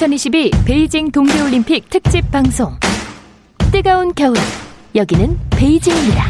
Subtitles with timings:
[0.00, 2.74] 2022 베이징 동계올림픽 특집 방송.
[3.70, 4.34] 뜨거운 겨울.
[4.94, 6.24] 여기는 베이징입니다.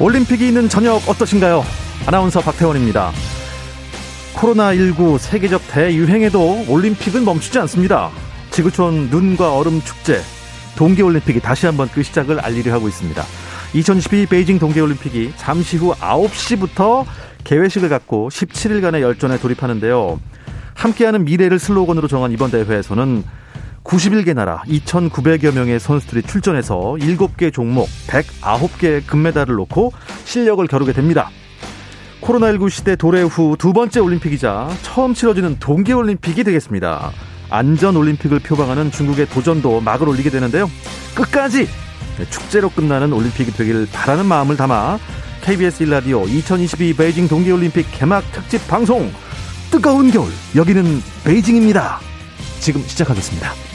[0.00, 1.62] 올림픽이 있는 저녁 어떠신가요?
[2.06, 3.12] 아나운서 박태원입니다.
[4.34, 8.10] 코로나19 세계적 대유행에도 올림픽은 멈추지 않습니다.
[8.50, 10.20] 지구촌 눈과 얼음 축제,
[10.76, 13.24] 동계올림픽이 다시 한번 그 시작을 알리려 하고 있습니다.
[13.74, 17.04] 2022 베이징 동계올림픽이 잠시 후 9시부터
[17.44, 20.20] 개회식을 갖고 17일간의 열전에 돌입하는데요.
[20.74, 23.24] 함께하는 미래를 슬로건으로 정한 이번 대회에서는
[23.84, 29.92] 91개 나라 2,900여 명의 선수들이 출전해서 7개 종목 109개의 금메달을 놓고
[30.24, 31.30] 실력을 겨루게 됩니다.
[32.20, 37.12] 코로나19 시대 도래 후 두 번째 올림픽이자 처음 치러지는 동계올림픽이 되겠습니다.
[37.50, 40.70] 안전올림픽을 표방하는 중국의 도전도 막을 올리게 되는데요.
[41.14, 41.66] 끝까지
[42.30, 44.98] 축제로 끝나는 올림픽이 되길 바라는 마음을 담아
[45.42, 49.10] KBS 1라디오 2022 베이징 동계올림픽 개막 특집 방송
[49.70, 52.00] 뜨거운 겨울 여기는 베이징입니다.
[52.60, 53.67] 지금 시작하겠습니다.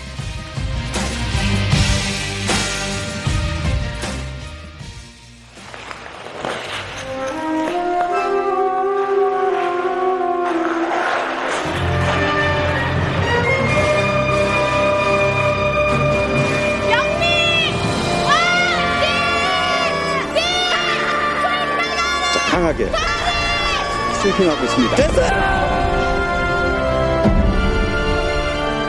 [24.33, 24.95] 스위핑하고 있습니다.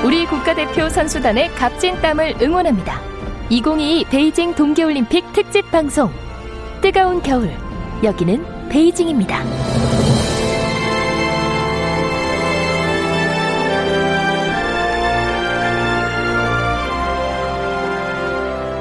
[0.04, 3.00] 우리 국가대표 선수단의 값진 땀을 응원합니다.
[3.50, 6.10] 2022 베이징 동계올림픽 특집 방송.
[6.80, 7.50] 뜨거운 겨울.
[8.02, 9.42] 여기는 베이징입니다.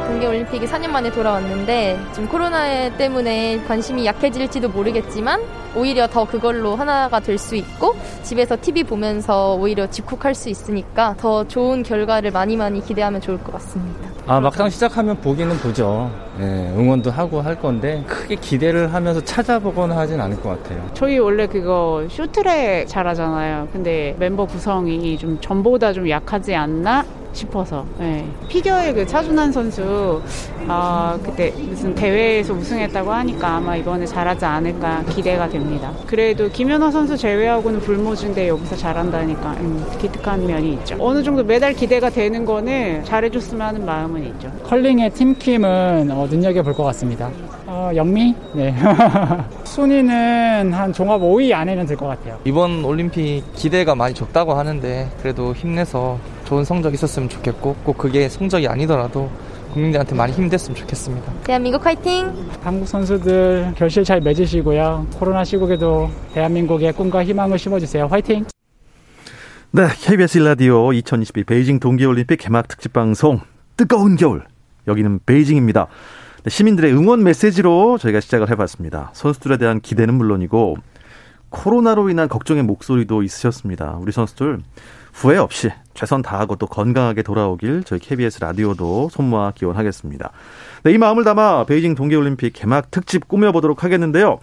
[0.08, 5.42] 동계올림픽이 4년 만에 돌아왔는데 지금 코로나 때문에 관심이 약해질지도 모르겠지만
[5.75, 11.43] 오히려 더 그걸로 하나가 될 수 있고 집에서 TV 보면서 오히려 집콕할 수 있으니까 더
[11.48, 14.09] 좋은 결과를 많이 많이 기대하면 좋을 것 같습니다.
[14.27, 16.09] 아 막상 시작하면 보기는 보죠.
[16.37, 20.83] 네, 응원도 하고 할 건데 크게 기대를 하면서 찾아보거나 하진 않을 것 같아요.
[20.93, 23.67] 저희 원래 그거 쇼트랙 잘하잖아요.
[23.73, 27.03] 근데 멤버 구성이 좀 전보다 좀 약하지 않나
[27.33, 28.26] 싶어서 네.
[28.48, 30.21] 피겨의 그 차준환 선수
[30.67, 35.92] 아 그때 무슨 대회에서 우승했다고 하니까 아마 이번에 잘하지 않을까 기대가 됩니다.
[36.08, 40.95] 그래도 김연아 선수 제외하고는 불모준데 여기서 잘한다니까 음, 기특한 면이 있죠.
[40.99, 44.52] 어느 정도 메달 기대가 되는 거는 잘해줬으면 하는 마음은 있죠.
[44.64, 47.30] 컬링의 팀킴은 어, 눈여겨볼 것 같습니다.
[47.66, 48.36] 어, 영미?
[48.54, 48.76] 네.
[49.64, 52.38] 순위는 한 종합 5위 안에는 들 것 같아요.
[52.45, 58.67] 이번 올림픽 기대가 많이 적다고 하는데 그래도 힘내서 좋은 성적 있었으면 좋겠고 꼭 그게 성적이
[58.67, 59.30] 아니더라도
[59.73, 61.33] 국민들한테 많이 힘됐으면 좋겠습니다.
[61.43, 62.31] 대한민국 화이팅!
[62.61, 65.08] 한국 선수들 결실 잘 맺으시고요.
[65.15, 68.05] 코로나 시국에도 대한민국의 꿈과 희망을 심어주세요.
[68.08, 68.45] 화이팅!
[69.71, 73.39] 네, KBS 일라디오 2022 베이징 동계올림픽 개막 특집 방송
[73.75, 74.45] 뜨거운 겨울
[74.87, 75.87] 여기는 베이징입니다.
[76.43, 79.10] 네, 시민들의 응원 메시지로 저희가 시작을 해봤습니다.
[79.14, 80.75] 선수들에 대한 기대는 물론이고
[81.49, 83.98] 코로나로 인한 걱정의 목소리도 있으셨습니다.
[83.99, 84.60] 우리 선수들
[85.14, 90.31] 후회 없이 최선 다하고 또 건강하게 돌아오길 저희 KBS 라디오도 손 모아 기원하겠습니다.
[90.83, 94.39] 네, 이 마음을 담아 베이징 동계올림픽 개막 특집 꾸며보도록 하겠는데요.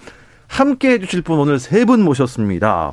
[0.49, 2.93] 함께 해주실 분 오늘 세 분 모셨습니다.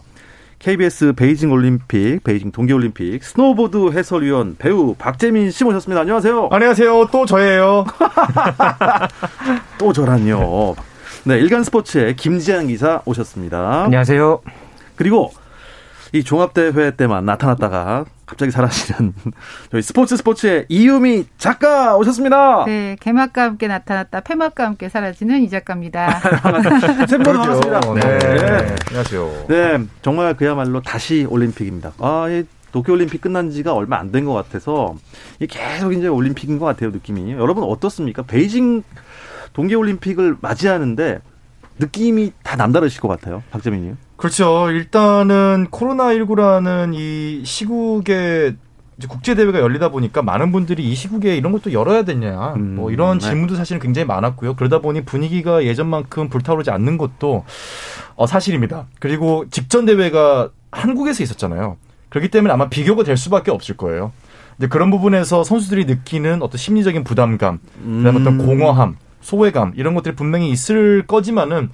[0.59, 6.01] KBS 베이징 올림픽, 베이징 동계올림픽 스노보드 해설위원 배우 박재민 씨 모셨습니다.
[6.01, 6.50] 안녕하세요.
[6.51, 7.09] 안녕하세요.
[7.12, 7.85] 또 저예요.
[9.78, 10.75] 또 저라뇨.
[11.25, 13.84] 네, 일간 스포츠의 김지한 기사 오셨습니다.
[13.84, 14.39] 안녕하세요.
[14.95, 15.31] 그리고
[16.13, 19.13] 이 종합대회 때만 나타났다가 갑자기 사라지는
[19.71, 22.65] 저희 스포츠 스포츠의 이유미 작가 오셨습니다.
[22.65, 26.19] 네, 개막과 함께 나타났다 폐막과 함께 사라지는 이 작가입니다.
[27.07, 27.79] 세분 반갑습니다.
[27.93, 28.19] 네.
[28.19, 28.75] 네.
[28.89, 29.45] 안녕하세요.
[29.47, 31.93] 네, 정말 그야말로 다시 올림픽입니다.
[31.99, 32.43] 아, 이
[32.73, 34.95] 도쿄올림픽 끝난 지가 얼마 안 된 것 같아서
[35.39, 37.31] 이게 계속 이제 올림픽인 것 같아요, 느낌이.
[37.31, 38.23] 여러분 어떻습니까?
[38.23, 38.83] 베이징
[39.53, 41.19] 동계올림픽을 맞이하는데
[41.80, 43.95] 느낌이 다 남다르실 것 같아요, 박재민님.
[44.18, 44.69] 그렇죠.
[44.72, 48.56] 일단은 코로나19라는 이 시국에
[49.08, 53.19] 국제 대회가 열리다 보니까 많은 분들이 이 시국에 이런 것도 열어야 되냐 음, 뭐 이런
[53.19, 53.25] 네.
[53.25, 54.56] 질문도 사실은 굉장히 많았고요.
[54.56, 57.46] 그러다 보니 분위기가 예전만큼 불타오르지 않는 것도
[58.16, 58.88] 어, 사실입니다.
[59.00, 61.78] 그리고 직전 대회가 한국에서 있었잖아요.
[62.10, 64.12] 그렇기 때문에 아마 비교가 될 수밖에 없을 거예요.
[64.58, 70.50] 근데 그런 부분에서 선수들이 느끼는 어떤 심리적인 부담감, 그다음 어떤 공허함, 소외감 이런 것들이 분명히
[70.50, 71.69] 있을 거지만은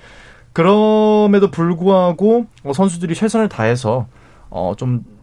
[0.53, 4.07] 그럼에도 불구하고 어, 선수들이 최선을 다해서
[4.49, 5.13] 어, 좀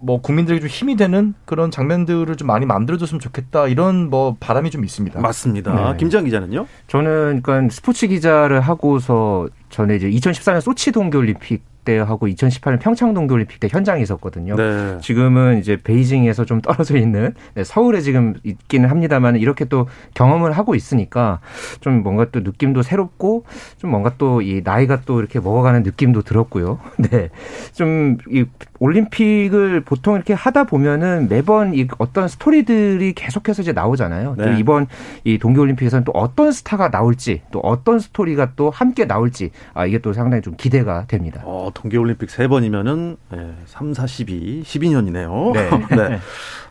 [0.00, 4.84] 뭐 국민들에게 좀 힘이 되는 그런 장면들을 좀 많이 만들어줬으면 좋겠다 이런 뭐 바람이 좀
[4.84, 5.20] 있습니다.
[5.20, 5.92] 맞습니다.
[5.92, 5.96] 네.
[5.98, 6.66] 김지한 기자는요?
[6.88, 13.58] 저는 그러니까 스포츠 기자를 하고서 전에 이제 2014년 소치 동계올림픽 때 하고 2018년 평창 동계올림픽
[13.58, 14.54] 때 현장에 있었거든요.
[14.54, 14.98] 네.
[15.00, 20.74] 지금은 이제 베이징에서 좀 떨어져 있는 네, 서울에 지금 있기는 합니다만 이렇게 또 경험을 하고
[20.76, 21.40] 있으니까
[21.80, 23.44] 좀 뭔가 또 느낌도 새롭고
[23.78, 26.78] 좀 뭔가 또 이 나이가 또 이렇게 먹어가는 느낌도 들었고요.
[27.10, 27.30] 네.
[27.74, 28.44] 좀 이
[28.78, 34.34] 올림픽을 보통 이렇게 하다 보면은 매번 이 어떤 스토리들이 계속해서 이제 나오잖아요.
[34.36, 34.44] 네.
[34.44, 34.86] 또 이번
[35.24, 40.12] 이 동계올림픽에서는 또 어떤 스타가 나올지 또 어떤 스토리가 또 함께 나올지 아 이게 또
[40.12, 41.42] 상당히 좀 기대가 됩니다.
[41.44, 45.52] 어, 동계올림픽 세 번이면은 네, 3, 4, 12, 12년이네요.
[45.54, 45.70] 네.
[45.96, 46.18] 네.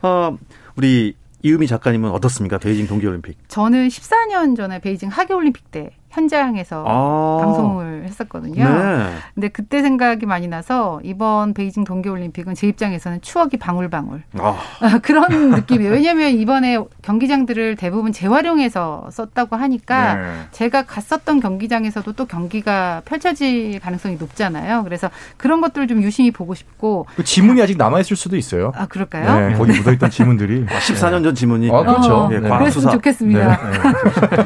[0.04, 0.38] 어,
[0.76, 2.58] 우리 이은미 작가님은 어떻습니까?
[2.60, 3.38] 베이징 동계올림픽.
[3.48, 7.44] 저는 14년 전에 베이징 하계올림픽 때 현장에서 아.
[7.44, 8.64] 방송을 했었거든요.
[8.68, 9.10] 네.
[9.36, 14.24] 근데 그때 생각이 많이 나서 이번 베이징 동계올림픽은 제 입장에서는 추억이 방울방울.
[14.40, 15.92] 아, 그런 느낌이에요.
[15.92, 20.32] 왜냐하면 이번에 경기장들을 대부분 재활용해서 썼다고 하니까 네.
[20.52, 24.84] 제가 갔었던 경기장에서도 또 경기가 펼쳐질 가능성이 높잖아요.
[24.84, 27.06] 그래서 그런 것들을 좀 유심히 보고 싶고.
[27.16, 28.72] 그 지문이 아직 남아 있을 수도 있어요.
[28.76, 29.50] 아 그럴까요?
[29.50, 30.66] 네, 거기 묻어있던 지문들이.
[30.68, 31.70] 14년 전 지문이.
[31.72, 32.30] 아, 그렇죠.
[32.32, 32.50] 예, 네.
[32.50, 32.90] 과학 수사.
[32.90, 33.48] 그랬으면 좋겠습니다.
[33.72, 33.78] 네.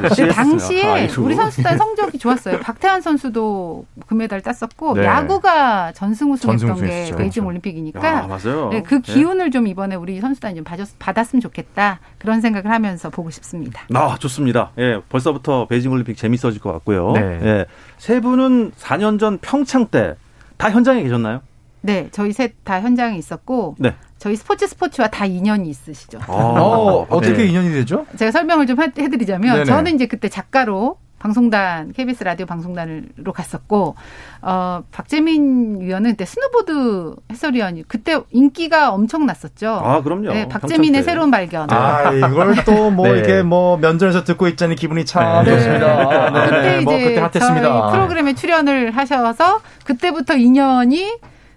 [0.08, 1.22] 근데 당시에 아이고.
[1.22, 2.60] 우리 선수 단 성적이 좋았어요.
[2.60, 5.04] 박태환 선수도 금메달 땄었고 네.
[5.04, 7.16] 야구가 전승 우승했던 게 우승했죠.
[7.16, 7.46] 베이징 그렇죠.
[7.46, 8.70] 올림픽이니까 아, 맞아요.
[8.70, 13.10] 네, 그 기운을 좀 이번에 우리 선수단이 좀 받았, 받았 으면 좋겠다 그런 생각을 하면서
[13.10, 13.82] 보고 싶습니다.
[13.94, 14.72] 아, 좋습니다.
[14.78, 17.12] 예, 벌써부터 베이징 올림픽 재밌어질 것 같고요.
[17.12, 17.20] 네.
[17.42, 17.66] 예.
[17.98, 20.14] 세 분은 4년 전 평창 때
[20.56, 21.40] 다 현장에 계셨나요?
[21.80, 23.92] 네, 저희 셋 다 현장에 있었고 네.
[24.18, 26.20] 저희 스포츠 스포츠와 다 인연이 있으시죠.
[26.28, 27.46] 어, 어떻게 네.
[27.46, 28.06] 인연이 되죠?
[28.16, 29.64] 제가 설명을 좀 해- 해드리자면 네네.
[29.64, 33.96] 저는 이제 그때 작가로 방송단 KBS 라디오 방송단으로 갔었고
[34.42, 39.80] 어 박재민 위원은 그때 스노보드 해설위원이 그때 인기가 엄청 났었죠.
[39.82, 40.34] 아, 그럼요.
[40.34, 41.02] 네, 박재민의 때.
[41.02, 41.70] 새로운 발견.
[41.70, 43.14] 아, 이걸 또 뭐 네.
[43.14, 45.52] 이렇게 뭐 면전에서 듣고 있자니 기분이 참 네.
[45.52, 45.86] 좋습니다.
[45.86, 47.62] 아, 네, 그때 네, 이제 뭐 그때 핫했습니다.
[47.62, 51.10] 저희 프로그램에 출연을 하셔서 그때부터 인연이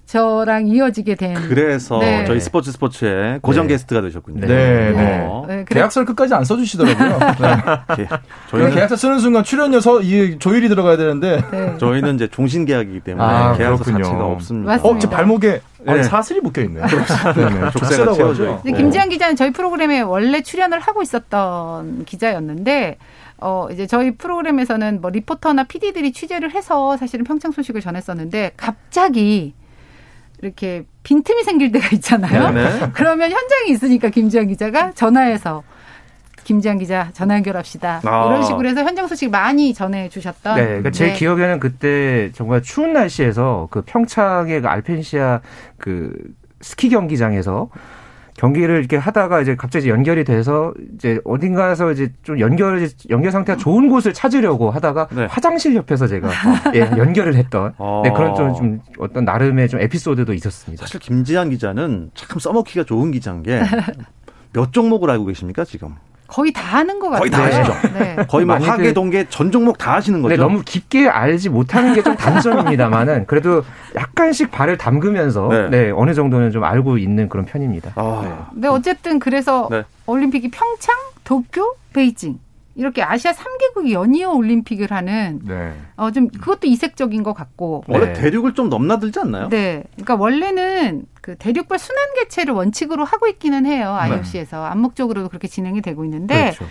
[0.07, 1.33] 저랑 이어지게 된.
[1.35, 2.23] 그래서 네.
[2.25, 3.73] 저희 스포츠 스포츠의 고정 네.
[3.73, 4.47] 게스트가 되셨군요.
[4.47, 5.25] 네, 네.
[5.29, 5.43] 어.
[5.45, 7.19] 네, 그래- 계약서를 끝까지 안 써주시더라고요.
[7.39, 8.03] 네.
[8.03, 8.07] 예.
[8.07, 8.17] 저희
[8.51, 11.43] 저희는 계약서 쓰는 순간 출연료 서, 이 조율이 들어가야 되는데.
[11.51, 11.77] 네.
[11.77, 14.05] 저희는 이제 종신 계약이기 때문에 아, 계약서 그렇군요.
[14.05, 14.71] 자체가 없습니다.
[14.71, 14.89] 맞습니다.
[14.95, 15.91] 어, 저 발목에 네.
[15.99, 16.81] 아, 사슬이 묶여 있네.
[17.35, 17.71] 네네.
[17.71, 18.63] 족쇄가 채워져 있고.
[18.63, 22.97] 김지한 기자는 저희 프로그램에 원래 출연을 하고 있었던 기자였는데
[23.39, 29.53] 어 이제 저희 프로그램에서는 뭐 리포터나 PD들이 취재를 해서 사실은 평창 소식을 전했었는데 갑자기
[30.41, 32.51] 이렇게 빈틈이 생길 때가 있잖아요.
[32.51, 32.91] 네.
[32.93, 35.63] 그러면 현장에 있으니까 김지한 기자가 전화해서
[36.43, 38.01] 김지한 기자 전화 연결합시다.
[38.05, 38.25] 아.
[38.27, 41.13] 이런 식으로 해서 현장 소식 많이 전해 주셨던 네, 그러니까 제 네.
[41.13, 45.41] 기억에는 그때 정말 추운 날씨에서 그 평창의 그 알펜시아
[45.77, 46.13] 그
[46.61, 47.69] 스키 경기장에서
[48.37, 53.89] 경기를 이렇게 하다가 이제 갑자기 연결이 돼서 이제 어딘가에서 이제 좀 연결 연결 상태가 좋은
[53.89, 55.25] 곳을 찾으려고 하다가 네.
[55.25, 56.29] 화장실 옆에서 제가
[56.75, 58.01] 예, 연결을 했던 어.
[58.05, 60.85] 네, 그런 좀, 좀 어떤 나름의 좀 에피소드도 있었습니다.
[60.85, 63.59] 사실 김지한 기자는 참 써먹기가 좋은 기자인 게
[64.53, 65.95] 몇 종목을 알고 계십니까 지금?
[66.27, 67.19] 거의 다 하는 것 같아요.
[67.19, 67.73] 거의 다 아시죠?
[67.97, 68.15] 네.
[68.27, 70.35] 거의 뭐 많이들- 화계, 동계 전 종목 다 하시는 거죠?
[70.35, 73.63] 네, 너무 깊게 알지 못하는 게 좀 단점입니다만은 그래도
[73.95, 75.69] 약간씩 발을 담그면서 네.
[75.69, 75.91] 네.
[75.95, 77.91] 어느 정도는 좀 알고 있는 그런 편입니다.
[77.95, 79.83] 아, 네, 어쨌든 그래서 네.
[80.05, 82.39] 올림픽이 평창, 도쿄, 베이징
[82.77, 85.73] 이렇게 아시아 3개국이 연이어 올림픽을 하는 네.
[85.95, 87.83] 어 좀 그것도 이색적인 것 같고.
[87.87, 88.13] 원래 네.
[88.13, 89.49] 대륙을 좀 넘나들지 않나요?
[89.49, 89.83] 네.
[89.95, 93.95] 그러니까 원래는 그 대륙별 순환 개최를 원칙으로 하고 있기는 해요.
[93.99, 96.65] IOC에서 암묵적으로도 그렇게 진행이 되고 있는데 그렇죠.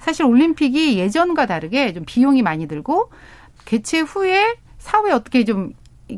[0.00, 3.10] 사실 올림픽이 예전과 다르게 좀 비용이 많이 들고
[3.66, 5.72] 개최 후에 사후에 어떻게 좀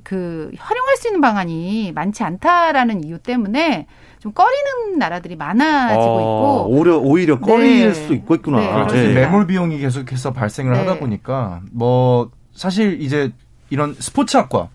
[0.05, 3.87] 그 활용할 수 있는 방안이 많지 않다라는 이유 때문에
[4.23, 7.93] 좀 꺼리는 나라들이 많아지고 어, 있고 오히려 오히려 꺼릴 네.
[7.93, 8.61] 수도 있고 있구나.
[8.61, 8.97] 네, 그렇죠.
[8.97, 9.15] 예.
[9.15, 10.79] 매몰 비용이 계속해서 발생을 네.
[10.79, 13.33] 하다 보니까 뭐 사실 이제
[13.69, 14.69] 이런 스포츠학과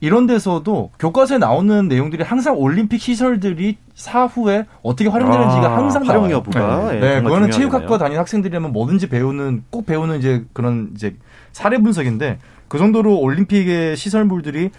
[0.00, 6.36] 이런 데서도 교과서에 나오는 내용들이 항상 올림픽 시설들이 사후에 어떻게 활용되는지가 아, 항상 활용 나와요.
[6.36, 7.52] 여부가 네, 예, 네, 정말 그거는 중요하겠네요.
[7.58, 11.14] 체육학과 다니는 학생들이라면 뭐든지 배우는 꼭 배우는 이제 그런 이제
[11.52, 14.70] 사례 분석인데 그 정도로 올림픽의 시설물들이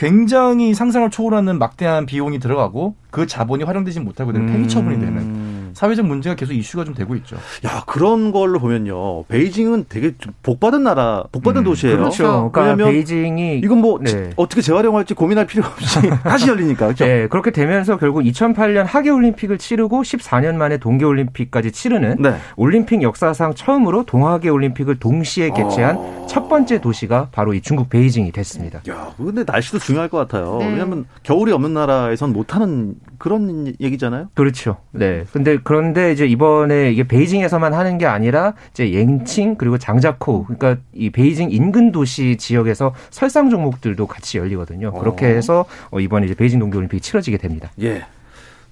[0.00, 5.39] 굉장히 상상을 초월하는 막대한 비용이 들어가고 그 자본이 활용되지 못하고 되는 폐기 처분이 되는 음.
[5.74, 7.36] 사회적 문제가 계속 이슈가 좀 되고 있죠.
[7.64, 11.96] 야 그런 걸로 보면요, 베이징은 되게 좀 복받은 나라, 복받은 도시예요.
[11.96, 12.50] 그렇죠.
[12.52, 14.30] 그러니까 왜냐하면 베이징이 이건 뭐 네.
[14.36, 17.04] 어떻게 재활용할지 고민할 필요가 없이 다시 열리니까 그렇죠.
[17.04, 22.36] 네, 그렇게 되면서 결국 2008년 하계 올림픽을 치르고 14년 만에 동계 올림픽까지 치르는 네.
[22.56, 26.26] 올림픽 역사상 처음으로 동하계 올림픽을 동시에 개최한 어.
[26.28, 28.80] 첫 번째 도시가 바로 이 중국 베이징이 됐습니다.
[28.88, 30.58] 야, 근데 날씨도 중요할 것 같아요.
[30.58, 30.68] 네.
[30.68, 34.30] 왜냐하면 겨울이 없는 나라에선 못하는 그런 얘기잖아요.
[34.32, 34.78] 그렇죠.
[34.92, 35.24] 네.
[35.30, 41.10] 근데 그런데 이제 이번에 이게 베이징에서만 하는 게 아니라 이제 옌칭 그리고 장자코 그러니까 이
[41.10, 44.92] 베이징 인근 도시 지역에서 설상 종목들도 같이 열리거든요.
[44.94, 45.28] 그렇게 어.
[45.28, 47.70] 해서 어, 이번에 이제 베이징 동계 올림픽이 치러지게 됩니다.
[47.82, 48.06] 예.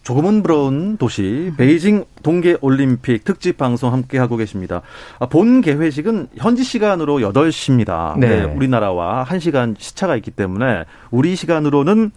[0.03, 4.81] 조금은 부러운 도시 베이징 동계 올림픽 특집 방송 함께 하고 계십니다.
[5.19, 8.19] 아, 본 개회식은 현지 시간으로 8시입니다.
[8.19, 8.45] 네.
[8.45, 12.13] 우리나라와 1시간 시차가 있기 때문에 우리 시간으로는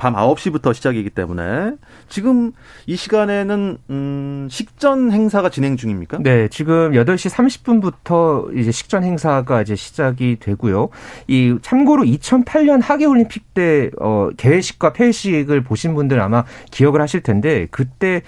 [0.00, 1.74] 밤 9시부터 시작이기 때문에
[2.08, 2.52] 지금
[2.86, 6.20] 이 시간에는 음, 식전 행사가 진행 중입니까?
[6.22, 10.88] 네, 지금 8시 30분부터 이제 식전 행사가 이제 시작이 되고요.
[11.28, 17.66] 이 참고로 2008년 하계 올림픽 때 어, 개회식과 폐회식을 보신 분들 아마 기억을 하실 텐데
[17.70, 18.22] 그때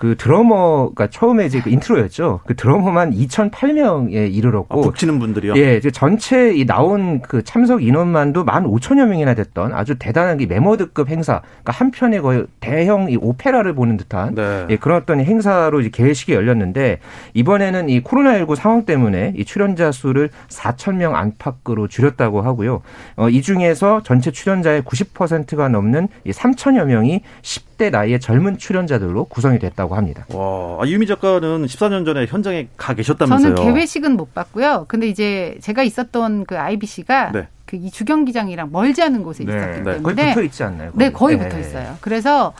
[0.00, 2.40] 그 드러머가 처음에 이제 그 인트로였죠.
[2.46, 5.56] 그 드러머만 2,008명에 이르렀고 아, 북치는 분들이요.
[5.56, 11.42] 예, 전체 이 나온 그 참석 인원만도 15,000여 명이나 됐던 아주 대단한 이 매머드급 행사.
[11.42, 14.66] 그러니까 한 편의 거의 대형 이 오페라를 보는 듯한 네.
[14.70, 17.00] 예, 그런 어떤 행사로 이제 개회식이 열렸는데
[17.34, 22.80] 이번에는 이 코로나19 상황 때문에 이 출연자 수를 4,000명 안팎으로 줄였다고 하고요.
[23.16, 29.24] 어, 이 중에서 전체 출연자의 90%가 넘는 이 3,000여 명이 10 대 나이의 젊은 출연자들로
[29.24, 30.26] 구성이 됐다고 합니다.
[30.28, 33.54] 와, 아, 유미 작가는 14년 전에 현장에 가 계셨다면서요.
[33.54, 34.84] 저는 개회식은 못 봤고요.
[34.86, 37.48] 근데 이제 제가 있었던 그 IBC가 네.
[37.64, 39.56] 그이 주경기장이랑 멀지 않은 곳에 네.
[39.56, 39.92] 있었기 네.
[39.94, 40.90] 때문에 거의 붙어 있지 않나요?
[40.94, 41.48] 네, 거의 네.
[41.48, 41.96] 붙어 있어요.
[42.02, 42.52] 그래서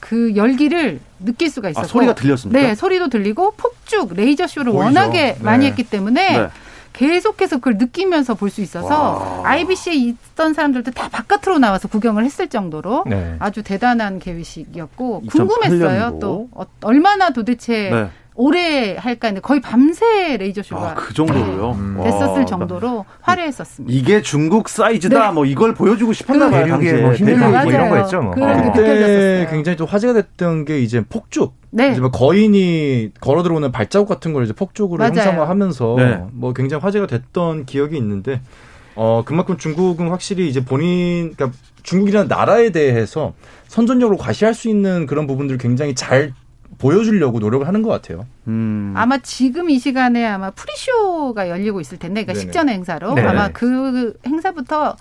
[0.00, 2.60] 그 열기를 느낄 수가 있었고 아, 소리가 들렸습니까?
[2.60, 4.72] 네, 소리도 들리고 폭죽 레이저 쇼를.
[4.72, 5.38] 워낙에 네.
[5.40, 6.48] 많이 했기 때문에 네.
[6.98, 13.04] 계속해서 그걸 느끼면서 볼 수 있어서 IBC에 있던 사람들도 다 바깥으로 나와서 구경을 했을 정도로
[13.06, 13.36] 네.
[13.38, 16.18] 아주 대단한 개회식이었고 2008 궁금했어요.
[16.18, 18.08] 또 어, 얼마나 도대체 네.
[18.40, 21.76] 오래 할까 했는데 거의 밤새 레이저 쇼가 아, 그 정도로요?
[21.76, 23.92] 네, 와, 됐었을 나- 정도로 화려했었습니다.
[23.92, 25.26] 이게 중국 사이즈다.
[25.26, 25.32] 네.
[25.32, 26.68] 뭐 이걸 보여주고 싶었나 봐요.
[26.68, 26.92] 당시에.
[27.02, 27.90] 뭐 대륙의 뭐 이런 맞아요.
[27.90, 28.30] 거였죠, 뭐.
[28.30, 28.34] 어.
[28.62, 29.46] 그때 느껴졌었어요.
[29.50, 31.54] 굉장히 또 화제가 됐던 게 이제 폭죽.
[31.70, 31.90] 네.
[31.90, 35.14] 이제 뭐 거인이 걸어 들어오는 발자국 같은 걸 이제 폭죽으로 맞아요.
[35.16, 36.22] 형상화하면서 네.
[36.30, 38.40] 뭐 굉장히 화제가 됐던 기억이 있는데
[38.94, 43.32] 어 그만큼 중국은 확실히 이제 본인 그러니까 중국이라는 나라에 대해서
[43.66, 46.32] 선전적으로 과시할 수 있는 그런 부분들을 굉장히 잘
[46.78, 48.26] 보여주려고 노력을 하는 것 같아요.
[48.46, 48.94] 음.
[48.96, 52.40] 아마 지금 이 시간에 아마 프리쇼가 열리고 있을 텐데, 그러니까 네네.
[52.40, 53.22] 식전 행사로 네.
[53.22, 54.96] 아마 그 행사부터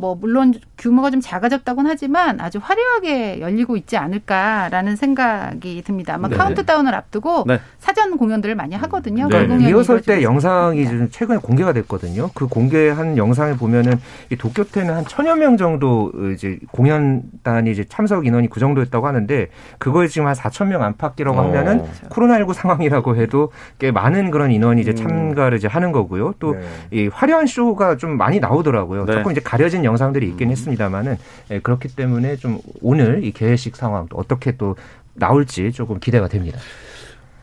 [0.00, 6.14] 뭐 물론 규모가 좀 작아졌다고는 하지만 아주 화려하게 열리고 있지 않을까라는 생각이 듭니다.
[6.14, 6.36] 아마 네.
[6.36, 7.60] 카운트다운을 앞두고 네.
[7.78, 9.28] 사전 공연들을 많이 하거든요.
[9.28, 9.46] 네.
[9.46, 12.30] 그 리허설 때 영상이 좀 최근에 공개가 됐거든요.
[12.34, 18.48] 그 공개한 영상을 보면은 이 도쿄태는 한 천여 명 정도 이제 공연단이 이제 참석 인원이
[18.48, 21.42] 그 정도였다고 하는데 그거에 지금 한 4천 명 안팎이라고 어.
[21.44, 26.34] 하면은 코로나19 상황이라고 해도 꽤 많은 그런 인원이 이제 참가를 이제 하는 거고요.
[26.38, 26.60] 또 네.
[26.90, 29.04] 이 화려한 쇼가 좀 많이 나오더라고요.
[29.04, 29.12] 네.
[29.12, 31.16] 조금 이제 가려진 영상들이 있긴 했습니다만은
[31.50, 34.76] 예, 그렇기 때문에 좀 오늘 이 개회식 상황 또 어떻게 또
[35.14, 36.58] 나올지 조금 기대가 됩니다.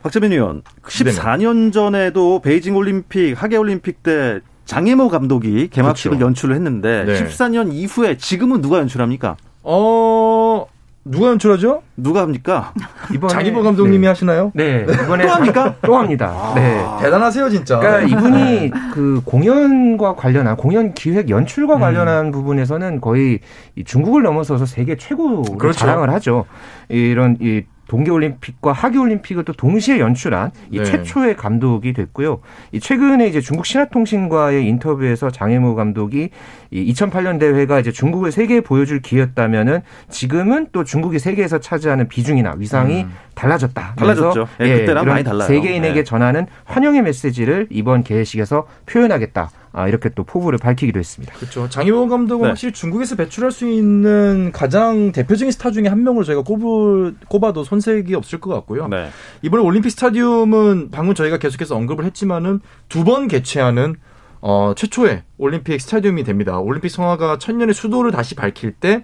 [0.04, 6.26] 박재민 의원, 14년 전에도 베이징 올림픽, 하계 올림픽 때 장혜모 감독이 개막식을 그렇죠.
[6.28, 7.24] 연출을 했는데 네.
[7.24, 9.38] 14년 이후에 지금은 누가 연출합니까?
[9.64, 10.66] 어
[11.10, 11.82] 누가 연출하죠?
[11.96, 12.74] 누가 합니까?
[13.14, 14.08] 이번에 장희보 감독님이 네.
[14.08, 14.52] 하시나요?
[14.54, 15.76] 네, 이번에 또 합니까?
[15.86, 16.54] 또 합니다.
[16.56, 16.84] 네.
[17.02, 17.80] 대단하세요 진짜.
[17.80, 21.80] 그러니까 이분이 그 공연과 관련한 공연 기획 연출과 음.
[21.80, 23.40] 관련한 부분에서는 거의
[23.76, 25.80] 이 중국을 넘어서서 세계 최고를 그렇죠.
[25.80, 26.46] 자랑을 하죠.
[26.90, 30.84] 이런 이 동계올림픽과 하계올림픽을 또 동시에 연출한 이 네.
[30.84, 32.40] 최초의 감독이 됐고요.
[32.72, 36.30] 이 최근에 이제 중국 신화통신과의 인터뷰에서 장혜모 감독이
[36.72, 43.06] 이 2008년 대회가 이제 중국을 세계에 보여줄 기회였다면은 지금은 또 중국이 세계에서 차지하는 비중이나 위상이
[43.36, 43.94] 달라졌다.
[43.96, 44.48] 달라졌죠.
[44.62, 45.48] 예, 그때랑 많이 달라요.
[45.48, 46.04] 세계인에게 네.
[46.04, 49.50] 전하는 환영의 메시지를 이번 개회식에서 표현하겠다.
[49.78, 51.34] 아, 이렇게 또 포부를 밝히기도 했습니다.
[51.36, 51.70] 그렇죠.
[51.70, 52.48] 장희보 감독은 네.
[52.50, 58.16] 확실히 중국에서 배출할 수 있는 가장 대표적인 스타 중에 한 명으로 저희가 꼽을, 꼽아도 손색이
[58.16, 58.88] 없을 것 같고요.
[58.88, 59.10] 네.
[59.44, 63.96] 이번에 올림픽 스타디움은 방금 저희가 계속해서 언급을 했지만은 두 번 개최하는
[64.42, 66.60] 어, 최초의 올림픽 스타디움이 됩니다.
[66.60, 69.04] 올림픽 성화가 천년의 수도를 다시 밝힐 때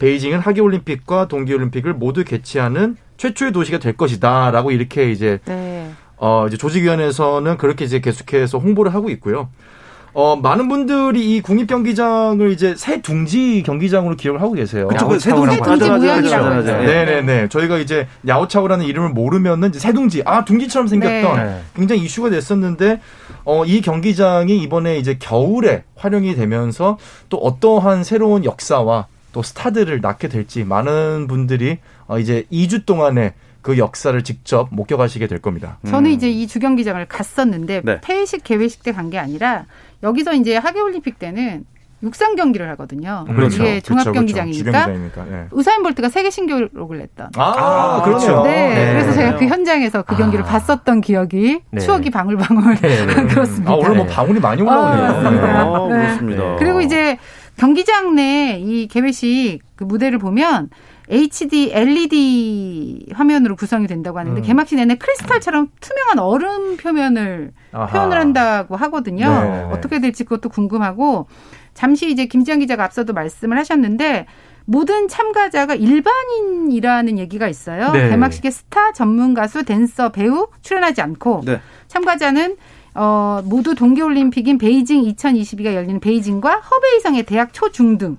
[0.00, 5.90] 베이징은 하계 올림픽과 동계 올림픽을 모두 개최하는 최초의 도시가 될 것이다라고 이렇게 이제 네.
[6.16, 9.48] 어, 이제 조직위원회에서는 그렇게 이제 계속해서 홍보를 하고 있고요.
[10.18, 14.88] 어, 많은 분들이 이 국립경기장을 이제 새 둥지 경기장으로 기억을 하고 계세요.
[14.88, 16.44] 그쵸, 그 새둥지 모양이라고.
[16.44, 16.76] 맞아.
[16.76, 17.48] 네네네.
[17.48, 21.60] 저희가 이제 야오차오라는 이름을 모르면은 이제 새둥지, 아, 둥지처럼 생겼던 네.
[21.76, 23.00] 굉장히 이슈가 됐었는데,
[23.44, 26.98] 어, 이 경기장이 이번에 이제 겨울에 활용이 되면서
[27.28, 33.76] 또 어떠한 새로운 역사와 또 스타들을 낳게 될지 많은 분들이 어, 이제 2주 동안의 그
[33.76, 35.78] 역사를 직접 목격하시게 될 겁니다.
[35.86, 38.00] 저는 이제 이 주경 기장을 갔었는데 네.
[38.00, 39.66] 폐회식 개회식 때 간 게 아니라
[40.02, 41.64] 여기서 이제 하계 올림픽 때는
[42.02, 43.24] 육상 경기를 하거든요.
[43.26, 43.56] 그렇죠.
[43.56, 44.12] 이게 그렇죠, 종합 그렇죠.
[44.20, 45.26] 경기장이니까 주경기장이니까.
[45.36, 45.46] 예.
[45.50, 47.30] 우사인 볼트가 세계 신기록을 냈던.
[47.36, 48.44] 아, 그렇죠.
[48.44, 48.92] 네, 네.
[48.92, 50.48] 그래서 제가 그 현장에서 그 경기를 아.
[50.48, 51.80] 봤었던 기억이 네.
[51.80, 53.14] 추억이 방울방울 네, 네.
[53.26, 53.72] 그렇습니다.
[53.72, 55.04] 아, 오늘 뭐 방울이 많이 올라오네요.
[55.44, 55.64] 아.
[55.64, 55.96] 어, 네.
[55.98, 56.56] 그렇습니다.
[56.60, 57.18] 그리고 이제
[57.56, 60.70] 경기장 내 이 개회식 그 무대를 보면
[61.10, 64.42] HD LED 화면으로 구성이 된다고 하는데 음.
[64.42, 67.86] 개막식 내내 크리스탈처럼 투명한 얼음 표면을 아하.
[67.86, 69.26] 표현을 한다고 하거든요.
[69.26, 69.62] 네.
[69.72, 71.26] 어떻게 될지 그것도 궁금하고
[71.74, 74.26] 잠시 이제 김지영 기자가 앞서도 말씀을 하셨는데
[74.64, 77.90] 모든 참가자가 일반인이라는 얘기가 있어요.
[77.92, 78.10] 네.
[78.10, 81.60] 개막식에 스타, 전문 가수, 댄서, 배우 출연하지 않고 네.
[81.86, 82.56] 참가자는
[82.94, 88.18] 어, 모두 동계올림픽인 베이징 2022가 열리는 베이징과 허베이성의 대학 초중등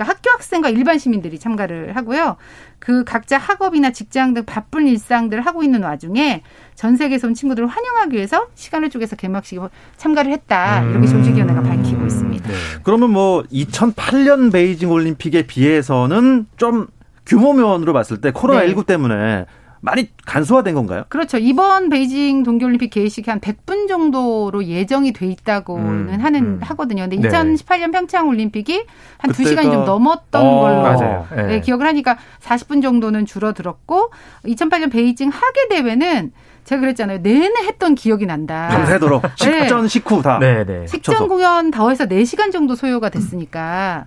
[0.00, 2.36] 그러니까 학교 학생과 일반 시민들이 참가를 하고요.
[2.78, 6.42] 그 각자 학업이나 직장 등 바쁜 일상들을 하고 있는 와중에
[6.74, 9.60] 전 세계에서 온 친구들을 환영하기 위해서 시간을 쪼개서 개막식에
[9.98, 10.82] 참가를 했다.
[10.84, 12.48] 이렇게 조직위원회가 밝히고 있습니다.
[12.82, 16.86] 그러면 뭐 2008년 베이징 올림픽에 비해서는 좀
[17.26, 19.44] 규모 면으로 봤을 때 코로나 19 때문에
[19.82, 21.04] 많이 간소화된 건가요?
[21.08, 21.38] 그렇죠.
[21.38, 26.60] 이번 베이징 동계올림픽 개회식이 한 100분 정도로 예정이 돼 있다고는 음, 하는 음.
[26.62, 27.08] 하거든요.
[27.08, 27.28] 근데 네.
[27.28, 28.84] 2018년 평창 올림픽이
[29.18, 31.26] 한 그때가- 2시간이 좀 넘었던 어, 걸로 맞아요.
[31.34, 31.42] 네.
[31.46, 34.10] 네, 기억을 하니까 40분 정도는 줄어들었고
[34.44, 36.32] 2008년 베이징 하계 대회는
[36.64, 37.18] 제가 그랬잖아요.
[37.22, 38.68] 내내 했던 기억이 난다.
[38.70, 39.28] 밤새도록 네.
[39.62, 40.38] 식전 식후 다.
[40.38, 40.86] 네, 네.
[40.86, 41.28] 식전 합쳐서.
[41.28, 44.04] 공연 더 해서 4시간 정도 소요가 됐으니까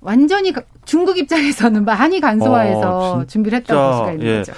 [0.00, 4.36] 완전히 가- 중국 입장에서는 많이 간소화해서 어, 준비를 했다고 볼 수가 있는 예.
[4.38, 4.52] 거죠.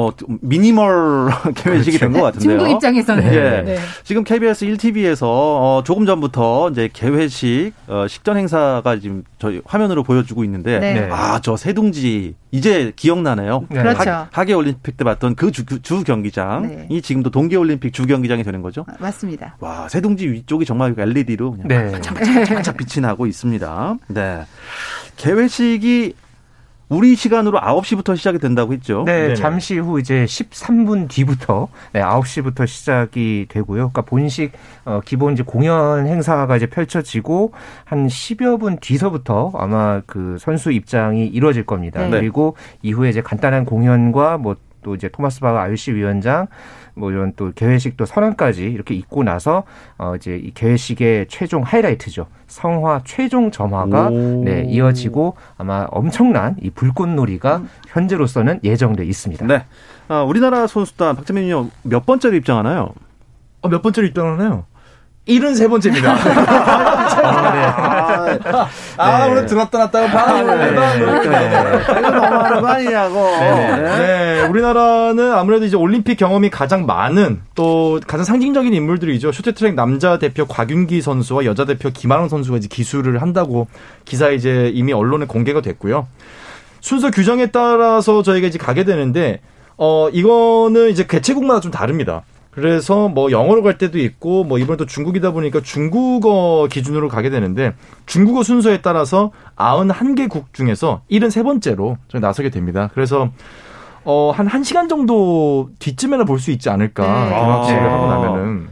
[0.00, 2.58] 어, 미니멀 개회식이 된 것 같은데요.
[2.58, 3.24] 중국 입장에서는.
[3.34, 3.62] 예.
[3.64, 3.78] 네.
[4.04, 10.44] 지금 KBS 1TV에서 어, 조금 전부터 이제 개회식 어, 식전 행사가 지금 저희 화면으로 보여주고
[10.44, 10.94] 있는데 네.
[10.94, 11.08] 네.
[11.10, 13.64] 아, 저 세둥지 이제 기억나네요.
[13.70, 13.82] 네.
[13.82, 14.28] 그렇죠.
[14.30, 17.00] 하, 계 올림픽 때 봤던 그 주 주 경기장이 네.
[17.00, 18.84] 지금도 동계 올림픽 주 경기장이 되는 거죠.
[18.88, 19.56] 아, 맞습니다.
[19.60, 21.90] 와, 세둥지 위쪽이 정말 LED로 그냥 네.
[21.92, 23.96] 반짝반짝 빛이 나고 있습니다.
[24.08, 24.42] 네.
[25.16, 26.14] 개회식이
[26.88, 29.04] 우리 시간으로 9시부터 시작이 된다고 했죠.
[29.04, 29.34] 네, 네네.
[29.34, 33.90] 잠시 후 이제 13분 뒤부터 네, 9시부터 시작이 되고요.
[33.90, 34.52] 그러니까 본식
[34.84, 37.52] 어, 기본 이제 공연 행사가 이제 펼쳐지고
[37.84, 42.02] 한 10여 분 뒤서부터 아마 그 선수 입장이 이루어질 겁니다.
[42.02, 42.10] 네.
[42.10, 46.46] 그리고 이후에 이제 간단한 공연과 뭐 또 이제 토마스 바가 IOC 위원장
[46.98, 49.64] 뭐 이런 또 개회식 또 선언까지 이렇게 있고 나서
[49.96, 52.26] 어 이제 이 개회식의 최종 하이라이트죠.
[52.46, 54.42] 성화 최종 점화가 오.
[54.44, 59.46] 네, 이어지고 아마 엄청난 이 불꽃놀이가 현재로서는 예정돼 있습니다.
[59.46, 59.64] 네.
[60.08, 62.94] 아, 우리나라 선수단 박재민이 형몇 번째로 입장하나요?
[63.60, 64.64] 어, 몇 번째로 입장하나요?
[65.28, 66.08] 73번째입니다.
[68.96, 70.40] 아, 오늘 들었다 놨다가 봐.
[70.40, 73.14] 이거 너무 하는 거 아니냐고.
[73.98, 79.32] 네, 우리나라는 아무래도 이제 올림픽 경험이 가장 많은 또 가장 상징적인 인물들이죠.
[79.32, 83.68] 쇼트트랙 남자 대표 곽윤기 선수와 여자 대표 김아랑 선수가 이제 기수를 한다고
[84.04, 86.06] 기사 이제 이미 언론에 공개가 됐고요.
[86.80, 89.40] 순서 규정에 따라서 저희가 이제 가게 되는데
[89.76, 92.22] 어 이거는 이제 개최국마다 좀 다릅니다.
[92.60, 97.74] 그래서 뭐 영어로 갈 때도 있고 뭐 이번에 또 중국이다 보니까 중국어 기준으로 가게 되는데
[98.06, 102.90] 중국어 순서에 따라서 91개 국 중에서 73번째로 저희 나서게 됩니다.
[102.94, 103.30] 그래서
[104.04, 107.02] 어, 한 1시간 정도 뒤쯤에나 볼 수 있지 않을까.
[107.28, 107.34] 네.
[107.34, 107.92] 개막식을 아.
[107.92, 108.68] 하고 나면은.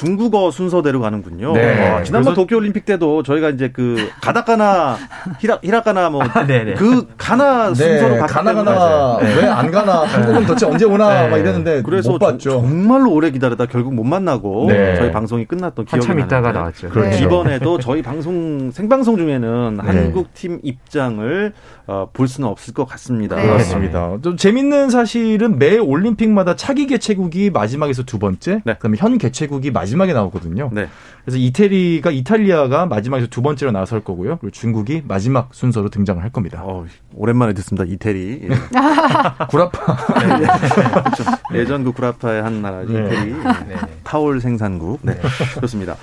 [0.00, 1.52] 중국어 순서대로 가는군요.
[1.54, 1.70] 네.
[1.90, 4.96] 어, 지난번 그래서- 도쿄올림픽 때도 저희가 이제 그 가다카나
[5.38, 6.74] 히라 히라카나 뭐 네네.
[6.76, 9.34] 그 가나 순서로 갔기 가나 가나 네.
[9.36, 11.28] 왜안 가나 한국은 도대체 언제 오나 네.
[11.28, 12.50] 막 이랬는데 그래서 못 봤죠.
[12.50, 14.96] 정- 정말로 오래 기다리다 결국 못 만나고 네.
[14.96, 16.90] 저희 방송이 끝났던 기억이 한참 있다가 나왔죠.
[16.90, 17.24] 그렇죠.
[17.24, 21.52] 이번에도 저희 방송 생방송 중에는 한국 팀 입장을
[21.88, 23.36] 어, 볼 수는 없을 것 같습니다.
[23.36, 23.46] 네.
[23.46, 24.16] 그렇습니다.
[24.20, 28.74] 좀 재밌는 사실은 매 올림픽마다 차기 개최국이 마지막에서 두 번째, 네.
[28.74, 30.70] 그다음에 현 개최국이 마지막 에 나오거든요.
[30.72, 30.88] 네.
[31.24, 34.38] 그래서 이태리가 이탈리아가 마지막에서 두 번째로 나설 거고요.
[34.38, 36.62] 그리고 중국이 마지막 순서로 등장을 할 겁니다.
[36.64, 37.84] 어, 오랜만에 듣습니다.
[37.84, 38.42] 이태리.
[38.44, 38.48] 예.
[39.48, 39.96] 구라파.
[39.96, 41.24] 그렇죠.
[41.54, 42.92] 예전 그 구라파의 한 나라죠.
[42.92, 43.06] 네.
[43.06, 43.32] 이태리.
[43.32, 43.76] 네.
[44.04, 45.00] 타올 생산국.
[45.02, 45.18] 네.
[45.60, 45.96] 좋습니다.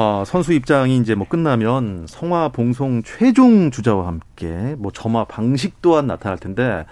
[0.00, 6.06] 어, 선수 입장이 이제 뭐 끝나면 성화 봉송 최종 주자와 함께 뭐 점화 방식 또한
[6.06, 6.84] 나타날 텐데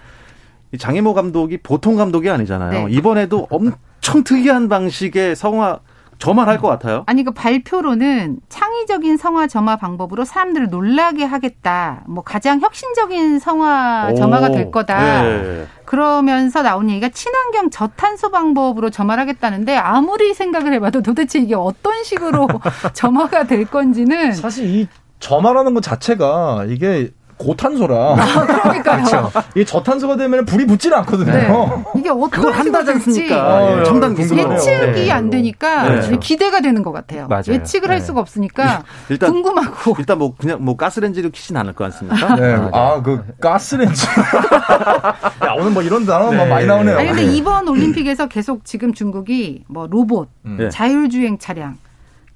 [0.72, 2.88] 이 장혜모 감독이 보통 감독이 아니잖아요.
[2.88, 2.92] 네.
[2.92, 5.78] 이번에도 엄청 특이한 방식의 성화
[6.18, 7.04] 저만 할 것 같아요.
[7.06, 12.02] 아니 그 발표로는 창의적인 성화 점화 방법으로 사람들을 놀라게 하겠다.
[12.06, 15.22] 뭐 가장 혁신적인 성화 점화가 될 거다.
[15.22, 15.66] 네.
[15.84, 22.48] 그러면서 나온 얘기가 친환경 저탄소 방법으로 점화를 하겠다는데 아무리 생각을 해봐도 도대체 이게 어떤 식으로
[22.94, 24.88] 점화가 될 건지는 사실 이
[25.20, 28.16] 점화라는 것 자체가 이게 고탄소라.
[28.18, 29.04] 아, 그러니까요.
[29.04, 29.30] 그렇죠.
[29.54, 31.32] 이 저탄소가 되면 불이 붙지는 않거든요.
[31.32, 31.48] 네.
[31.96, 33.34] 이게 어떤 한다지 않습니까?
[33.36, 33.84] 아, 예.
[33.84, 35.10] 첨단 예측이 네.
[35.10, 36.18] 안 되니까 네.
[36.18, 37.26] 기대가 되는 것 같아요.
[37.28, 37.44] 맞아요.
[37.48, 38.04] 예측을 할 네.
[38.04, 39.96] 수가 없으니까 일단, 궁금하고.
[39.98, 42.34] 일단 뭐 그냥 뭐 가스렌지로 키진 않을 것 같습니까?
[42.36, 42.56] 네.
[42.72, 44.06] 아, 그 가스렌지.
[45.44, 46.48] 야, 오늘 뭐 이런 단어 네.
[46.48, 46.98] 많이 나오네요.
[46.98, 50.68] 아니 근데 이번 올림픽에서 계속 지금 중국이 뭐 로봇, 음.
[50.70, 51.76] 자율주행 차량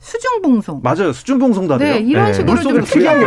[0.01, 0.81] 수중봉송.
[0.83, 1.13] 맞아요.
[1.13, 2.33] 수중봉송도 네, 이런 네.
[2.33, 2.75] 식으로 좀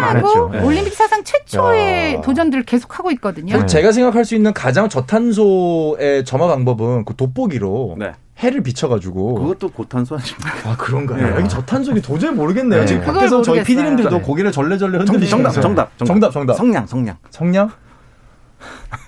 [0.02, 0.50] 많았죠.
[0.52, 0.62] 네.
[0.62, 2.22] 올림픽 사상 최초의 야.
[2.22, 3.60] 도전들을 계속하고 있거든요.
[3.60, 3.66] 네.
[3.68, 8.14] 제가 생각할 수 있는 가장 저탄소의 점화 방법은 그 돋보기로 네.
[8.40, 10.52] 해를 비춰가지고 그것도 고탄소 아닙니까?
[10.66, 11.30] 아 그런가요?
[11.30, 11.36] 네.
[11.38, 12.82] 여기 저탄소이 도저히 모르겠네요.
[12.82, 12.86] 네.
[12.88, 16.54] 지금 밖에서 저희 PD님들도 고개를 절레절레 흔들리시 정답, 정답, 정답, 정답, 정답.
[16.56, 17.70] 성냥, 성냥, 성냥.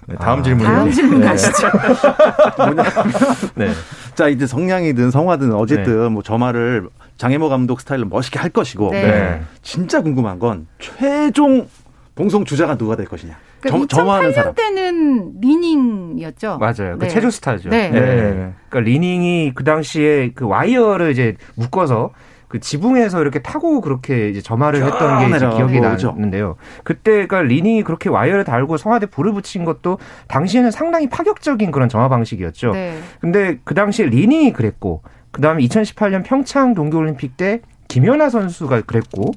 [0.08, 0.66] 네, 다음 아, 질문.
[0.66, 1.68] 다음 질문 가시죠.
[3.56, 3.70] 네.
[4.14, 9.02] 자 이제 성냥이든 성화든 어쨌든 뭐 점화를 장혜모 감독 스타일로 멋있게 할 것이고 네.
[9.04, 9.42] 네.
[9.62, 11.68] 진짜 궁금한 건 최종
[12.16, 13.38] 봉송 주자가 누가 될 것이냐.
[13.60, 14.54] 그러니까 점, 2008년 사람.
[14.54, 16.58] 때는 리닝이었죠.
[16.60, 16.74] 맞아요.
[16.76, 16.98] 그 네.
[17.00, 17.70] 그 체조 스타죠.
[17.70, 17.90] 네.
[17.90, 18.54] 네.
[18.70, 22.12] 그러니까 리닝이 그 당시에 그 와이어를 이제 묶어서
[22.48, 26.56] 그 지붕에서 이렇게 타고 그렇게 이제 점화를 했던 게 이제 기억이 나는데요.
[26.84, 29.98] 그때가 그러니까 리닝이 그렇게 와이어를 달고 성화대에 불을 붙인 것도
[30.28, 32.72] 당시에는 상당히 파격적인 그런 점화 방식이었죠.
[32.72, 32.98] 네.
[33.20, 35.02] 근데 그 당시에 리닝이 그랬고
[35.36, 39.32] 그다음에 2018년 평창 동계올림픽 때 김연아 선수가 그랬고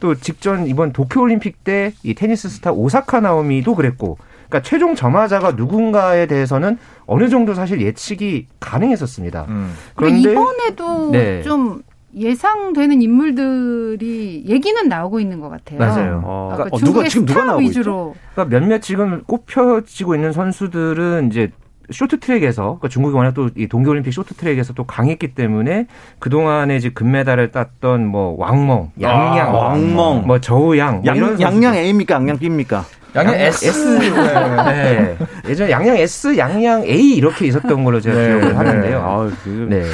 [0.00, 4.16] 또 직전 이번 도쿄올림픽 때 이 테니스 스타 오사카 나오미도 그랬고
[4.48, 9.46] 그러니까 최종 점화자가 누군가에 대해서는 어느 정도 사실 예측이 가능했었습니다.
[9.48, 9.72] 음.
[9.96, 11.42] 그런데 이번에도 네.
[11.42, 11.82] 좀
[12.16, 15.78] 예상되는 인물들이 얘기는 나오고 있는 것 같아요.
[15.78, 16.22] 맞아요.
[16.24, 18.14] 어, 그러니까 어, 누가 지금 누가 나오고 위주로.
[18.16, 18.20] 있죠?
[18.34, 21.50] 그러니까 몇몇 지금 꼽혀지고 있는 선수들은 이제
[21.92, 25.86] 쇼트트랙에서 그러니까 중국이 워낙 또 이 동계올림픽 쇼트트랙에서 또 강했기 때문에
[26.18, 31.74] 그 동안에 이제 금메달을 땄던 뭐 왕멍, 양양, 아, 왕멍, 뭐 저우양, 뭐 양, 양양
[31.74, 32.84] A입니까, 양양 B입니까?
[33.14, 33.66] 양양, S.
[33.66, 33.98] S.
[33.98, 34.10] 네.
[34.10, 35.16] 네.
[35.48, 38.28] 예전에 양양 S, 양양 A 이렇게 있었던 걸로 제가 네.
[38.28, 38.98] 기억을 하는데요.
[38.98, 39.84] 아, 그, 네.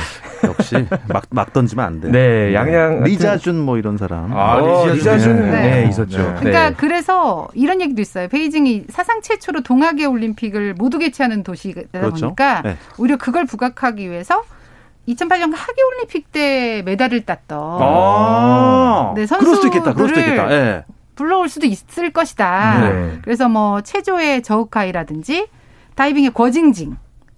[0.45, 2.11] 역시 막, 막 던지면 안 돼.
[2.11, 3.05] 네, 양양.
[3.05, 4.37] 리자준 뭐 이런 사람.
[4.37, 5.51] 아, 어, 리자준.
[5.51, 5.83] 네.
[5.83, 6.19] 네, 있었죠.
[6.19, 6.35] 네.
[6.41, 8.29] 그러니까 그래서 이런 얘기도 있어요.
[8.29, 12.27] 베이징이 사상 최초로 동아계 올림픽을 모두 개최하는 도시다 그렇죠?
[12.27, 12.77] 보니까 네.
[12.99, 14.43] 오히려 그걸 부각하기 위해서
[15.09, 19.95] 2008년 하계 올림픽 때 메달을 땄던 아~ 네, 선수들 그럴 수도 있겠다.
[19.95, 20.47] 그럴 수도 있겠다.
[20.49, 20.85] 네.
[21.17, 22.79] 불러올 수도 있을 것이다.
[22.79, 23.19] 네.
[23.23, 25.49] 그래서 뭐 체조의 저우카이라든지
[25.97, 26.97] 다이빙의 거징징,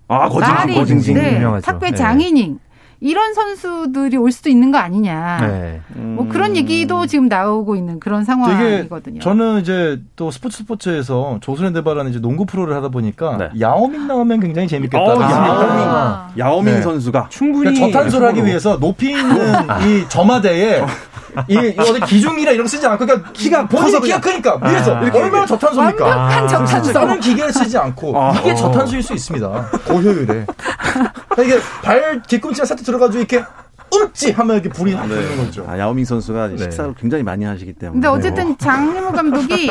[0.09, 1.65] 아 거징징, 거징징 네, 유명하죠.
[1.65, 1.97] 탁구의 네.
[1.97, 2.59] 장인잉
[3.01, 5.39] 이런 선수들이 올 수도 있는 거 아니냐.
[5.41, 5.81] 네.
[5.95, 6.15] 음.
[6.17, 9.21] 뭐 그런 얘기도 지금 나오고 있는 그런 상황이거든요.
[9.21, 13.61] 저는 이제 또 스포츠 스포츠에서 조선의 대바라는 이제 농구 프로를 하다 보니까 네.
[13.61, 15.01] 야오밍 나오면 굉장히 재밌겠다.
[15.01, 16.29] 어, 야오밍, 아.
[16.37, 16.83] 야오밍 네.
[16.83, 19.79] 선수가 충분히 그러니까 저탄소를 하기 위해서 높이 있는 아.
[19.79, 20.85] 이 점화대에
[21.49, 25.01] 이 어디 기중이라 이런 거 쓰지 않고 그러니까 키가 본인이 키가 크니까 위에서 아.
[25.01, 26.05] 얼마나 저탄소입니까?
[26.05, 26.49] 완벽한 아.
[26.49, 26.93] 저탄소.
[26.93, 28.33] 다른 기계를 쓰지 않고 아.
[28.41, 29.49] 이게 저탄소일 수 있습니다.
[29.87, 30.47] 고효율에.
[31.29, 33.45] 그러니까 이게 발 뒤꿈치가 살짝 들어가지고 이렇게
[33.95, 34.97] 음찌 하면 이렇게 불이 네.
[34.97, 35.65] 나는 거죠.
[35.69, 36.59] 아, 야오밍 선수가 네.
[36.59, 37.95] 식사를 굉장히 많이 하시기 때문에.
[37.95, 39.71] 근데 어쨌든 장림호 감독이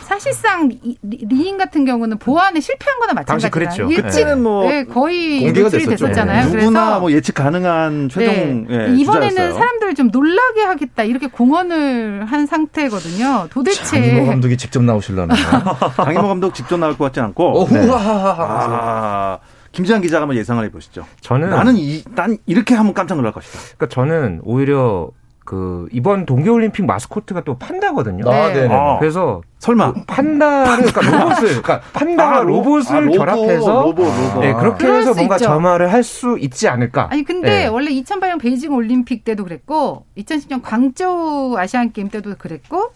[0.00, 0.70] 사실상
[1.02, 3.90] 리인 같은 경우는 보안에 실패한 거나 마찬가지예요.
[3.90, 4.34] 예측은 네.
[4.36, 6.48] 뭐 네, 거의 공개가 됐었잖아요.
[6.50, 6.56] 네.
[6.58, 8.88] 누구나 뭐 예측 가능한 최종 네.
[8.90, 9.58] 예, 이번에는 주자였어요.
[9.58, 13.48] 사람들을 좀 놀라게 하겠다 이렇게 공언을 한 상태거든요.
[13.50, 15.34] 도대체 장희모 감독이 직접 나오실라나?
[15.96, 17.68] 장희모 감독 직접 나올 것 같지 않고.
[17.70, 17.86] 네.
[17.90, 19.38] 아,
[19.72, 21.04] 김지한 기자가 한번 예상을 해보시죠.
[21.20, 23.58] 저는 나는 이, 난 이렇게 하면 깜짝 놀랄 것이다.
[23.76, 25.10] 그러니까 저는 오히려
[25.44, 28.30] 그 이번 동계올림픽 마스코트가 또 판다거든요.
[28.30, 28.68] 아, 네.
[28.70, 34.06] 아, 그래서 설마 그 판다를 그러니까 로봇을 그러니까 판다와 아, 로봇을 아, 로봇, 결합해서 로봇,
[34.06, 34.40] 로봇.
[34.40, 35.46] 네, 그렇게 해서 뭔가 있죠.
[35.46, 37.08] 점화를 할 수 있지 않을까?
[37.10, 37.66] 아니 근데 네.
[37.66, 42.92] 원래 2008년 베이징 올림픽 때도 그랬고 2010년 광저우 아시안 게임 때도 그랬고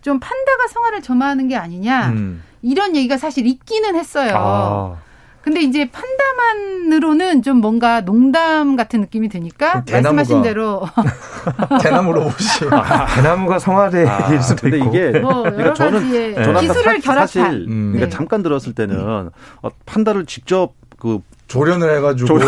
[0.00, 2.42] 좀 판다가 성화를 점화하는 게 아니냐 음.
[2.62, 4.98] 이런 얘기가 사실 있기는 했어요.
[5.38, 5.42] 아.
[5.42, 10.82] 근데 이제 판다만으로는 좀 뭔가 농담 같은 느낌이 드니까 말씀하신 대로
[11.82, 17.00] 대나무 로봇이 아, 대나무가 성화될 아, 수도 있고 이게 뭐 여러 그러니까 가지의 저는, 기술을
[17.00, 17.92] 결합한 사실 음.
[17.94, 19.30] 그러니까 잠깐 들었을 때는
[19.62, 22.38] 어, 판다를 직접 그 조련을 해가지고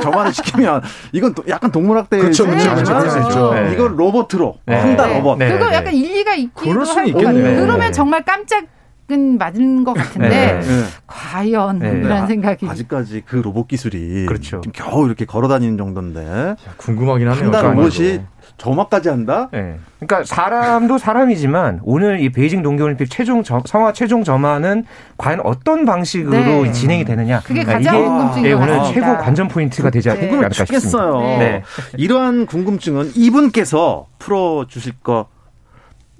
[0.00, 0.82] 저만을 시키면
[1.12, 3.54] 이건 또 약간 동물학대 그렇죠, 그렇죠, 그렇죠.
[3.54, 3.72] 네.
[3.72, 4.78] 이걸 로봇으로 네.
[4.80, 5.38] 판다 로봇.
[5.38, 5.52] 네.
[5.52, 8.64] 그거 약간 일리가 있기도 하고 그러면 정말 깜짝
[9.08, 10.60] 맞긴 맞은 것 같은데 네.
[10.60, 10.84] 네.
[11.06, 11.88] 과연 네.
[11.88, 14.60] 이런 아, 생각이 아직까지 그 로봇 기술이 그렇죠.
[14.60, 17.42] 지금 겨우 이렇게 걸어 다니는 정도인데 궁금하긴 하네요.
[17.42, 17.88] 판단 정말로.
[17.88, 18.20] 로봇이
[18.58, 19.48] 저마까지 한다?
[19.52, 19.78] 네.
[20.00, 24.84] 그러니까 사람도 사람이지만 오늘 이 베이징 동계올림픽 최종 점, 성화 최종 점화는
[25.16, 26.72] 과연 어떤 방식으로 네.
[26.72, 27.40] 진행이 되느냐.
[27.40, 29.06] 그게 그러니까 가장 이게 궁금증인 예, 것 오늘 같습니다.
[29.06, 30.74] 최고 관전 포인트가 되지 않을까 궁금해 싶습니다.
[30.80, 31.18] 죽겠어요.
[31.38, 31.62] 네.
[31.96, 35.28] 이러한 궁금증은 이분께서 풀어 주실 거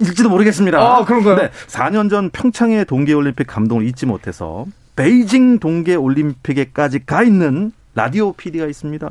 [0.01, 0.79] 일지도 모르겠습니다.
[0.79, 1.37] 아, 그런가요?
[1.37, 1.51] 네.
[1.67, 9.09] 4년 전 평창의 동계올림픽 감동을 잊지 못해서 베이징 동계올림픽에까지 가 있는 라디오 PD가 있습니다.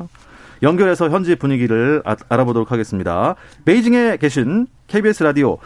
[0.62, 3.36] 연결해서 현지 분위기를 아- 알아보도록 하겠습니다.
[3.64, 5.58] 베이징에 계신 KBS 라디오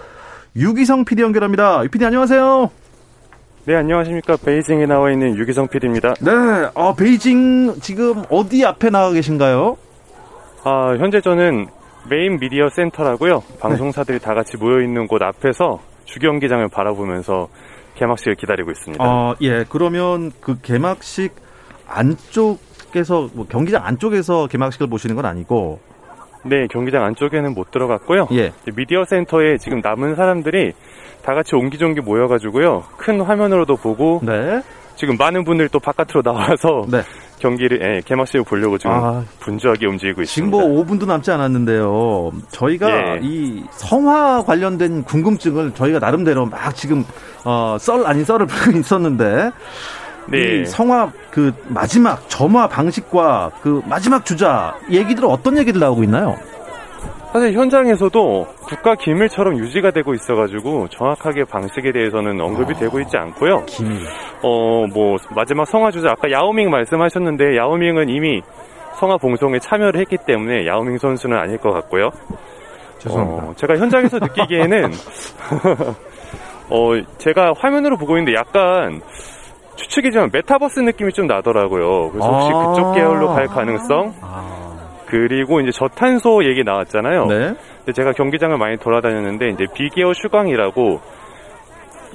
[0.57, 1.83] 유기성 PD 연결합니다.
[1.85, 2.71] 유 PD 안녕하세요.
[3.65, 4.37] 네, 안녕하십니까.
[4.45, 6.15] 베이징에 나와 있는 유기성 PD입니다.
[6.21, 6.31] 네,
[6.75, 9.77] 어, 베이징 지금 어디 앞에 나가 계신가요?
[10.65, 11.69] 아, 현재 저는
[12.09, 13.43] 메인 미디어 센터라고요.
[13.61, 17.49] 방송사들이 다 같이 모여 있는 곳 앞에서 주경기장을 바라보면서
[17.95, 19.05] 개막식을 기다리고 있습니다.
[19.05, 19.65] 어, 예.
[19.69, 21.35] 그러면 그 개막식
[21.87, 25.81] 안쪽에서 뭐 경기장 안쪽에서 개막식을 보시는 건 아니고
[26.45, 28.29] 네, 경기장 안쪽에는 못 들어갔고요.
[28.33, 28.53] 예.
[28.75, 30.73] 미디어 센터에 지금 남은 사람들이
[31.23, 32.83] 다 같이 옹기종기 모여가지고요.
[32.97, 34.61] 큰 화면으로도 보고 네.
[34.97, 37.03] 지금 많은 분들이 또 바깥으로 나와서 네.
[37.43, 39.25] 경기를 예, 개막식을 보려고 지금 아.
[39.41, 40.57] 분주하게 움직이고 지금 있습니다.
[40.57, 42.31] 뭐 5분도 남지 않았는데요.
[42.53, 43.21] 저희가 예.
[43.21, 47.05] 이 성화 관련된 궁금증을 저희가 나름대로 막 지금
[47.45, 49.51] 어, 썰 아닌 썰을 풀고 있었는데
[50.29, 50.39] 네.
[50.39, 56.37] 이 성화 그 마지막 점화 방식과 그 마지막 주자 얘기들은 어떤 얘기들 나오고 있나요?
[57.33, 63.67] 사실 현장에서도 국가 기밀처럼 유지가 되고 있어가지고 정확하게 방식에 대해서는 언급이 되고 있지 않고요.
[63.67, 64.01] 기밀.
[64.43, 68.41] 어, 뭐 마지막 성화 주자 아까 야오밍 말씀하셨는데 야오밍은 이미
[68.95, 72.11] 성화 봉송에 참여를 했기 때문에 야오밍 선수는 아닐 것 같고요.
[72.99, 73.45] 죄송합니다.
[73.45, 74.91] 어, 제가 현장에서 느끼기에는
[76.71, 79.03] 어, 제가 화면으로 보고 있는데 약간
[79.77, 82.11] 추측이지만 메타버스 느낌이 좀 나더라고요.
[82.11, 82.67] 그래서 혹시 아.
[82.69, 84.15] 그쪽 계열로 갈 가능성?
[85.13, 87.27] 그리고 이제 저탄소 얘기 나왔잖아요.
[87.27, 87.55] 네.
[87.85, 91.01] 근데 제가 경기장을 많이 돌아다녔는데 이제 비계어 슈광이라고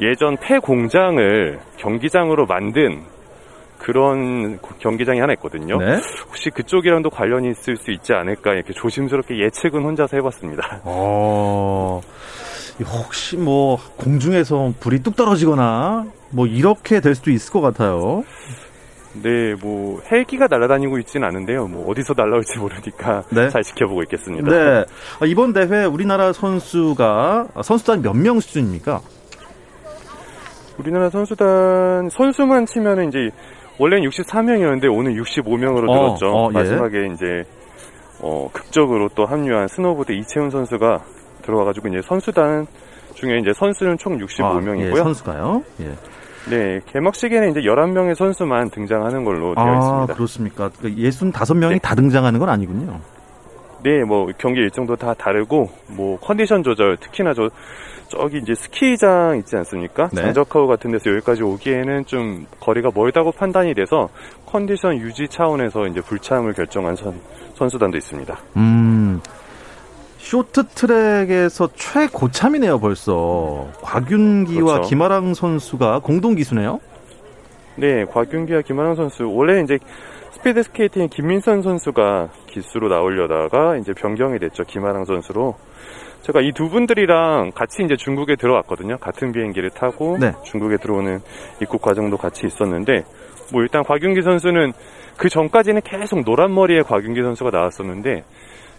[0.01, 3.03] 예전 폐 공장을 경기장으로 만든
[3.77, 5.77] 그런 경기장이 하나 있거든요.
[5.77, 6.01] 네.
[6.25, 10.81] 혹시 그쪽이랑도 관련이 있을 수 있지 않을까 이렇게 조심스럽게 예측은 혼자서 해봤습니다.
[10.83, 12.01] 어,
[12.83, 18.23] 혹시 뭐 공중에서 불이 뚝 떨어지거나 뭐 이렇게 될 수도 있을 것 같아요.
[19.21, 21.67] 네, 뭐 헬기가 날아다니고 있지는 않은데요.
[21.67, 23.49] 뭐 어디서 날아올지 모르니까 네.
[23.49, 24.49] 잘 지켜보고 있겠습니다.
[24.49, 24.85] 네.
[25.19, 28.99] 아, 이번 대회 우리나라 선수가 선수단 몇 명 수준입니까?
[30.77, 33.29] 우리나라 선수단 선수만 치면은 이제
[33.79, 36.27] 원래는 64명이었는데 오늘 65명으로 어, 늘었죠.
[36.27, 36.53] 어, 예.
[36.53, 37.43] 마지막에 이제
[38.21, 41.03] 어, 극적으로 또 합류한 스노보드 이채운 선수가
[41.43, 42.65] 들어와가지고 이제 선수단
[43.15, 44.93] 중에 이제 선수는 총 65명이고요.
[44.95, 45.63] 아, 예, 선수가요?
[45.81, 45.91] 예.
[46.49, 50.13] 네, 개막식에는 이제 11명의 선수만 등장하는 걸로 되어 아, 있습니다.
[50.13, 50.69] 그렇습니까?
[50.79, 52.99] 그 65명이 다 등장하는 건 아니군요.
[53.83, 57.49] 네, 뭐 경기 일정도 다 다르고 뭐 컨디션 조절 특히나 저
[58.07, 60.09] 저기 이제 스키장 있지 않습니까?
[60.13, 60.21] 네.
[60.21, 64.07] 장저카우 같은 데서 여기까지 오기에는 좀 거리가 멀다고 판단이 돼서
[64.45, 67.19] 컨디션 유지 차원에서 이제 불참을 결정한 선,
[67.55, 68.37] 선수단도 있습니다.
[68.55, 69.21] 음.
[70.27, 73.67] 쇼트트랙에서 최고참이네요, 벌써.
[73.81, 74.89] 곽윤기와 그렇죠.
[74.89, 76.79] 김아랑 선수가 공동 기수네요.
[77.75, 79.77] 네, 곽윤기와 김아랑 선수 원래 이제
[80.31, 85.55] 스피드 스케이팅 김민선 선수가 기수로 나오려다가 이제 변경이 됐죠 김아랑 선수로.
[86.23, 88.97] 제가 이 두 분들이랑 같이 이제 중국에 들어왔거든요.
[88.97, 90.33] 같은 비행기를 타고 네.
[90.43, 91.21] 중국에 들어오는
[91.61, 93.03] 입국 과정도 같이 있었는데
[93.53, 94.73] 뭐 일단 곽윤기 선수는
[95.15, 98.25] 그 전까지는 계속 노란 머리의 곽윤기 선수가 나왔었는데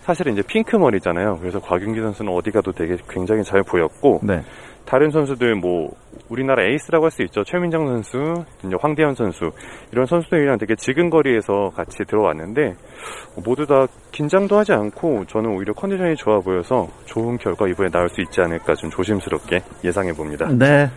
[0.09, 1.37] 사실은 이제 핑크 머리잖아요.
[1.38, 4.42] 그래서 곽윤기 선수는 어디 가도 되게 굉장히 잘 보였고 네.
[4.87, 5.90] 다른 선수들 뭐
[6.31, 7.44] 우리나라 에이스라고 할 수 있죠.
[7.44, 9.51] 최민정 선수, 이제 황대현 선수
[9.92, 12.75] 이런 선수들이랑 되게 지근 거리에서 같이 들어왔는데
[13.44, 18.23] 모두 다 긴장도 하지 않고 저는 오히려 컨디션이 좋아 보여서 좋은 결과 이번에 나올 수
[18.23, 20.49] 있지 않을까 좀 조심스럽게 예상해 봅니다.
[20.49, 20.90] 네.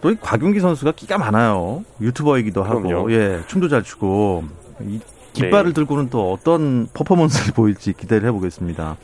[0.00, 1.84] 또 이 곽윤기 선수가 끼가 많아요.
[2.00, 3.12] 유튜버이기도 하고, 그럼요.
[3.12, 4.42] 예, 춤도 잘 추고,
[4.80, 4.98] 이
[5.32, 5.74] 깃발을 네.
[5.74, 8.96] 들고는 또 어떤 퍼포먼스를 보일지 기대를 해보겠습니다.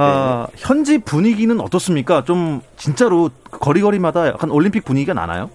[0.00, 2.22] 아, 현지 분위기는 어떻습니까?
[2.22, 5.50] 좀 진짜로 거리거리마다 약간 올림픽 분위기가 나나요?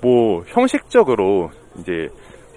[0.00, 2.08] 뭐 형식적으로 이제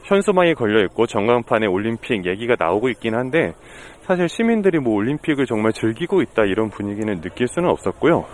[0.03, 3.53] 현수막이 걸려 있고 전광판에 올림픽 얘기가 나오고 있긴 한데
[4.05, 8.25] 사실 시민들이 뭐 올림픽을 정말 즐기고 있다 이런 분위기는 느낄 수는 없었고요.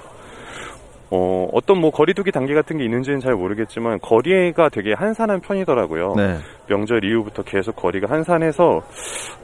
[1.10, 6.14] 어, 어떤 뭐 거리두기 단계 같은 게 있는지는 잘 모르겠지만 거리가 되게 한산한 편이더라고요.
[6.18, 6.38] 네.
[6.68, 8.82] 명절 이후부터 계속 거리가 한산해서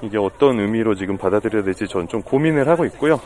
[0.01, 3.19] 이게 어떤 의미로 지금 받아들여야 될지 전 좀 고민을 하고 있고요.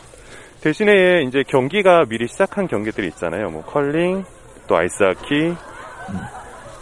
[0.62, 3.50] 대신에 이제 경기가 미리 시작한 경기들이 있잖아요.
[3.50, 4.23] 뭐 컬링,
[4.67, 5.54] 또 아이스하키,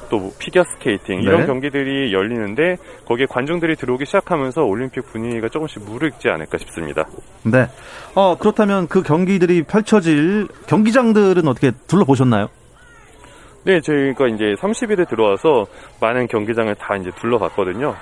[0.10, 1.46] 또 피겨 스케이팅 이런 네.
[1.46, 7.06] 경기들이 열리는데 거기에 관중들이 들어오기 시작하면서 올림픽 분위기가 조금씩 무르익지 않을까 싶습니다.
[7.44, 7.68] 네.
[8.16, 12.50] 어, 그렇다면 그 경기들이 펼쳐질 경기장들은 어떻게 둘러보셨나요?
[13.64, 15.66] 네, 저희가 이제 30일에 들어와서
[16.00, 17.96] 많은 경기장을 다 이제 둘러봤거든요.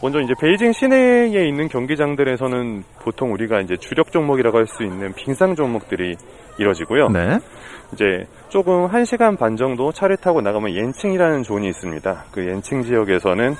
[0.00, 5.54] 먼저 이제 베이징 시내에 있는 경기장들에서는 보통 우리가 이제 주력 종목이라고 할 수 있는 빙상
[5.56, 6.14] 종목들이
[6.58, 7.08] 이뤄지고요.
[7.08, 7.38] 네.
[7.92, 12.24] 이제 조금 한 시간 반 정도 차를 타고 나가면 옌칭이라는 존이 있습니다.
[12.30, 13.54] 그 옌칭 지역에서는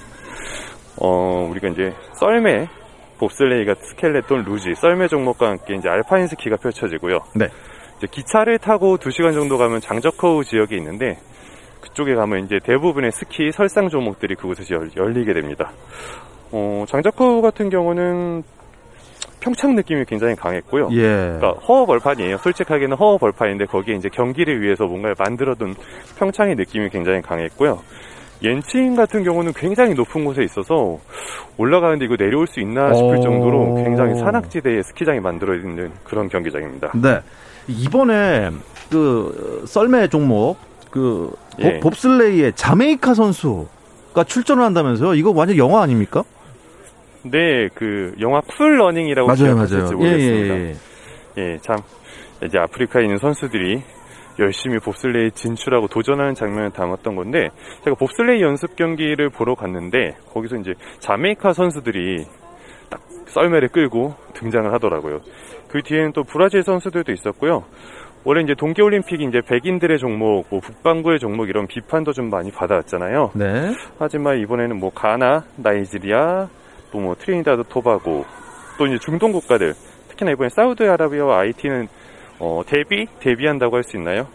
[1.00, 2.68] 어 우리가 이제 썰매,
[3.18, 7.18] 봅슬레이가 스켈레톤, 루지, 썰매 종목과 함께 이제 알파인 스키가 펼쳐지고요.
[7.34, 7.46] 네.
[7.96, 11.16] 이제 기차를 타고 2시간 정도 가면 장저커우 지역이 있는데
[11.98, 15.72] 그쪽에 가면 이제 대부분의 스키 설상 종목들이 그곳에서 열, 열리게 됩니다.
[16.52, 18.44] 어, 장저커우 같은 경우는
[19.40, 20.90] 평창 느낌이 굉장히 강했고요.
[20.92, 21.02] 예.
[21.38, 22.38] 그러니까 허허 벌판이에요.
[22.38, 25.74] 솔직하게는 허허 벌판인데 거기에 이제 경기를 위해서 뭔가를 만들어둔
[26.18, 27.80] 평창의 느낌이 굉장히 강했고요.
[28.44, 30.98] 옌칭 같은 경우는 굉장히 높은 곳에 있어서
[31.56, 33.20] 올라가는데 이거 내려올 수 있나 싶을 오.
[33.20, 36.92] 정도로 굉장히 산악지대에 스키장이 만들어 있는 그런 경기장입니다.
[37.02, 37.18] 네.
[37.66, 38.50] 이번에
[38.88, 40.56] 그 썰매 종목
[40.92, 41.80] 그 보- 예.
[41.80, 45.14] 봅슬레이의 자메이카 선수가 출전을 한다면서요?
[45.14, 46.22] 이거 완전 영화 아닙니까?
[47.22, 49.88] 네, 그 영화 쿨 러닝이라고 맞아요, 맞아요.
[49.90, 50.54] 예, 모르겠습니다.
[50.54, 50.74] 예, 예.
[51.38, 51.76] 예, 참
[52.44, 53.82] 이제 아프리카에 있는 선수들이
[54.38, 57.48] 열심히 봅슬레이 진출하고 도전하는 장면을 담았던 건데
[57.84, 62.24] 제가 봅슬레이 연습 경기를 보러 갔는데 거기서 이제 자메이카 선수들이
[62.88, 65.20] 딱 썰매를 끌고 등장을 하더라고요.
[65.68, 67.64] 그 뒤에는 또 브라질 선수들도 있었고요.
[68.24, 73.30] 원래 이제 동계올림픽이 이제 백인들의 종목, 뭐 북반구의 종목 이런 비판도 좀 많이 받아왔잖아요.
[73.34, 73.72] 네.
[73.98, 76.48] 하지만 이번에는 뭐 가나, 나이지리아,
[76.92, 78.24] 또 뭐 트리니다드 토바고,
[78.78, 79.74] 또 이제 중동 국가들,
[80.08, 81.88] 특히나 이번에 사우디아라비아와 아이티는
[82.40, 83.06] 어, 데뷔?
[83.20, 84.26] 데뷔한다고 할 수 있나요?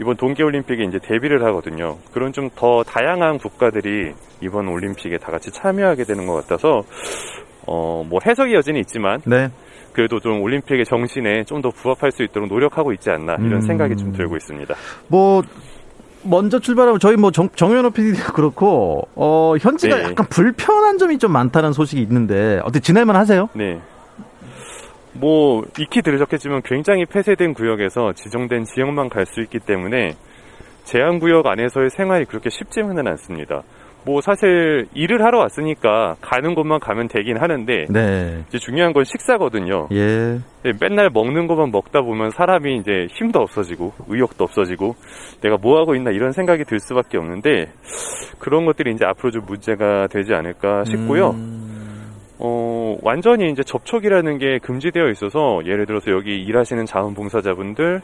[0.00, 1.98] 이번 동계올림픽에 이제 데뷔를 하거든요.
[2.12, 6.82] 그런 좀 더 다양한 국가들이 이번 올림픽에 다 같이 참여하게 되는 것 같아서,
[7.66, 9.48] 어, 뭐 해석의 여지는 있지만, 네.
[9.94, 13.60] 그래도 좀 올림픽의 정신에 좀 더 부합할 수 있도록 노력하고 있지 않나, 이런 음.
[13.62, 14.74] 생각이 좀 들고 있습니다.
[15.08, 15.42] 뭐
[16.22, 20.02] 먼저 출발하면 저희 뭐 정, 정현호 PD도 그렇고 어 현지가 네.
[20.04, 23.48] 약간 불편한 점이 좀 많다는 소식이 있는데 어떻게 지낼만 하세요?
[23.54, 23.80] 네.
[25.12, 30.14] 뭐 익히 들으셨겠지만 굉장히 폐쇄된 구역에서 지정된 지역만 갈 수 있기 때문에
[30.84, 33.62] 제한 구역 안에서의 생활이 그렇게 쉽지만은 않습니다.
[34.04, 38.44] 뭐 사실 일을 하러 왔으니까 가는 곳만 가면 되긴 하는데 네.
[38.48, 39.88] 이제 중요한 건 식사거든요.
[39.92, 40.38] 예.
[40.62, 44.94] 네, 맨날 먹는 것만 먹다 보면 사람이 이제 힘도 없어지고 의욕도 없어지고
[45.42, 47.72] 내가 뭐 하고 있나 이런 생각이 들 수밖에 없는데
[48.38, 51.30] 그런 것들이 이제 앞으로 좀 문제가 되지 않을까 싶고요.
[51.30, 51.64] 음.
[52.38, 58.00] 어, 완전히 이제 접촉이라는 게 금지되어 있어서 예를 들어서 여기 일하시는 자원봉사자분들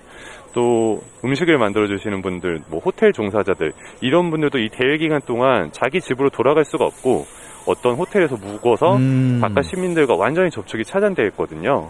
[0.53, 6.01] 또 음식을 만들어 주시는 분들, 뭐 호텔 종사자들 이런 분들도 이 대회 기간 동안 자기
[6.01, 7.25] 집으로 돌아갈 수가 없고
[7.67, 9.39] 어떤 호텔에서 묵어서 음.
[9.41, 11.89] 바깥 시민들과 완전히 접촉이 차단되어 있거든요.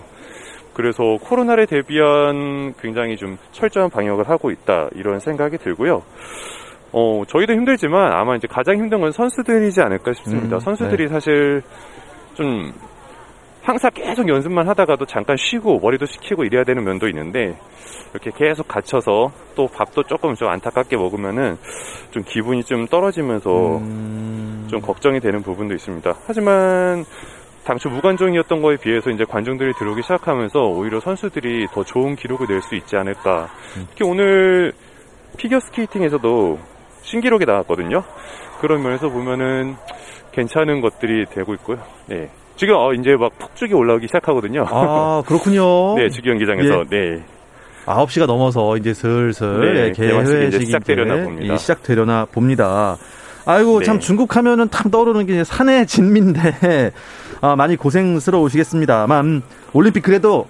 [0.74, 6.02] 그래서 코로나를 대비한 굉장히 좀 철저한 방역을 하고 있다 이런 생각이 들고요.
[6.92, 10.56] 어, 저희도 힘들지만 아마 이제 가장 힘든 건 선수들이지 않을까 싶습니다.
[10.56, 11.08] 음, 선수들이 네.
[11.08, 11.62] 사실
[12.34, 12.72] 좀
[13.70, 17.56] 항상 계속 연습만 하다가도 잠깐 쉬고 머리도 식히고 이래야 되는 면도 있는데
[18.12, 21.56] 이렇게 계속 갇혀서 또 밥도 조금 좀 안타깝게 먹으면은
[22.10, 24.66] 좀 기분이 좀 떨어지면서 음.
[24.68, 26.12] 좀 걱정이 되는 부분도 있습니다.
[26.26, 27.04] 하지만
[27.64, 32.74] 당초 무관중이었던 거에 비해서 이제 관중들이 들어오기 시작하면서 오히려 선수들이 더 좋은 기록을 낼 수
[32.74, 33.50] 있지 않을까.
[33.90, 34.72] 특히 오늘
[35.36, 36.58] 피겨 스케이팅에서도
[37.02, 38.02] 신기록이 나왔거든요.
[38.60, 39.76] 그런 면에서 보면은
[40.32, 41.78] 괜찮은 것들이 되고 있고요.
[42.06, 42.30] 네.
[42.60, 44.66] 지금 어, 이제 막 폭죽이 올라오기 시작하거든요.
[44.68, 45.94] 아 그렇군요.
[45.96, 47.24] 네, 주기 경기장에서 네.
[47.86, 51.54] 9시가 넘어서 이제 슬슬 네, 예, 개회식이 시작되려나 봅니다.
[51.54, 52.98] 예, 시작되려나 봅니다.
[53.46, 53.86] 아이고 네.
[53.86, 56.92] 참 중국 하면은 참 떠오르는 게 산의 진미인데
[57.40, 59.40] 아, 많이 고생스러우시겠습니다만
[59.72, 60.46] 올림픽 그래도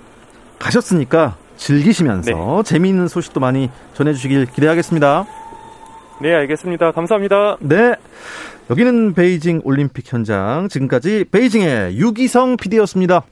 [0.59, 2.63] 가셨으니까 즐기시면서 네.
[2.65, 5.27] 재미있는 소식도 많이 전해주시길 기대하겠습니다.
[6.21, 6.91] 네, 알겠습니다.
[6.91, 7.57] 감사합니다.
[7.61, 7.95] 네.
[8.71, 10.69] 여기는 베이징 올림픽 현장.
[10.69, 13.25] 지금까지 베이징의 유기성 PD였습니다.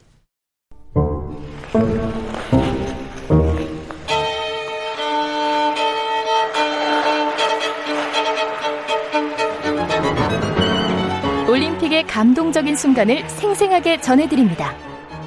[11.49, 14.75] 올림픽의 감동적인 순간을 생생하게 전해드립니다.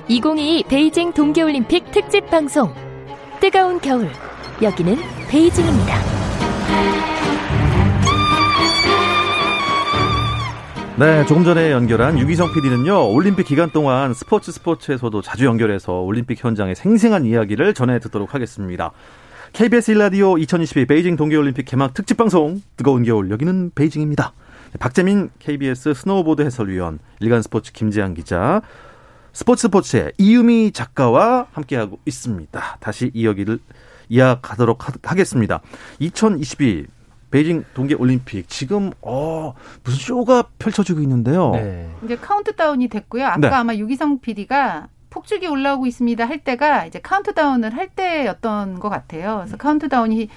[0.09, 2.75] 2022 베이징 동계올림픽 특집 방송.
[3.41, 4.11] 뜨거운 겨울.
[4.61, 4.95] 여기는
[5.31, 7.02] 베이징입니다.
[11.03, 16.77] 네, 조금 전에 연결한 유기성 PD는요, 올림픽 기간 동안 스포츠 스포츠에서도 자주 연결해서 올림픽 현장의
[16.77, 18.93] 생생한 이야기를 전해 듣도록 하겠습니다.
[19.53, 24.33] KBS 1라디오 2022 베이징 동계올림픽 개막 특집 방송 뜨거운 겨울 여기는 베이징입니다.
[24.79, 28.63] 박재민 KBS 스노우보드 해설위원, 일간스포츠 김재한 기자,
[29.33, 32.77] 스포츠 스포츠의 이유미 작가와 함께하고 있습니다.
[32.79, 33.59] 다시 이야기를
[34.09, 35.63] 이어가도록 하겠습니다.
[35.99, 36.87] 2022
[37.33, 41.51] 베이징 동계 올림픽 지금 어 무슨 쇼가 펼쳐지고 있는데요.
[41.53, 41.91] 네.
[42.05, 43.27] 이제 카운트다운이 됐고요.
[43.27, 43.49] 아까 네.
[43.49, 49.39] 아마 유기성 PD가 폭죽이 올라오고 있습니다 할 때가 이제 카운트다운을 할 때였던 것 같아요.
[49.39, 50.29] 그래서 카운트다운이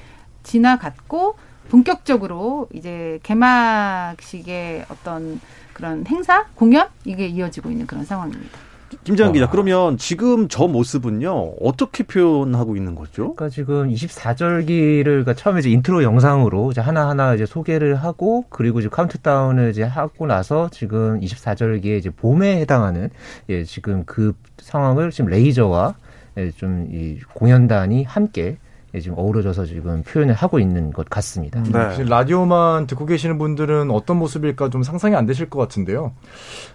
[0.44, 1.36] 지나갔고
[1.70, 5.42] 본격적으로 이제 개막식의 어떤
[5.74, 8.65] 그런 행사, 공연 이게 이어지고 있는 그런 상황입니다.
[9.04, 13.34] 김재환 기자, 그러면 지금 저 모습은요, 어떻게 표현하고 있는 거죠?
[13.34, 18.90] 그러니까 지금 24절기를, 그러니까 처음에 이제 인트로 영상으로 이제 하나하나 이제 소개를 하고, 그리고 이제
[18.90, 23.10] 카운트다운을 이제 하고 나서 지금 24절기에 이제 봄에 해당하는,
[23.50, 25.96] 예, 지금 그 상황을 지금 레이저와
[26.38, 28.58] 예, 좀이 공연단이 함께 예,
[29.02, 31.62] 지금 어우러져서 지금 표현을 하고 있는 것 같습니다.
[31.64, 32.04] 네.
[32.04, 36.14] 라디오만 듣고 계시는 분들은 어떤 모습일까 좀 상상이 안 되실 것 같은데요.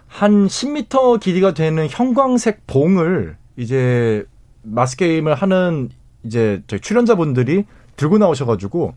[0.06, 4.24] 한 10m 길이가 되는 형광색 봉을 이제
[4.62, 5.88] 마스 게임을 하는
[6.24, 7.64] 이제 저희 출연자분들이
[7.96, 8.94] 들고 나오셔가지고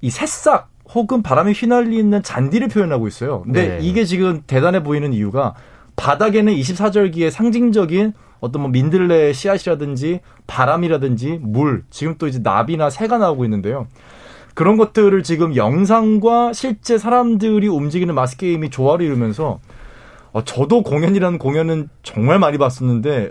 [0.00, 3.42] 이 새싹 혹은 바람에 휘날리는 잔디를 표현하고 있어요.
[3.42, 3.78] 근데 네.
[3.80, 5.54] 이게 지금 대단해 보이는 이유가
[5.96, 8.12] 바닥에는 24절기의 상징적인
[8.42, 13.86] 어떤 뭐 민들레 씨앗이라든지 바람이라든지 물, 지금 또 이제 나비나 새가 나오고 있는데요.
[14.54, 19.60] 그런 것들을 지금 영상과 실제 사람들이 움직이는 마스 게임이 조화를 이루면서
[20.32, 23.30] 어, 저도 공연이라는 공연은 정말 많이 봤었는데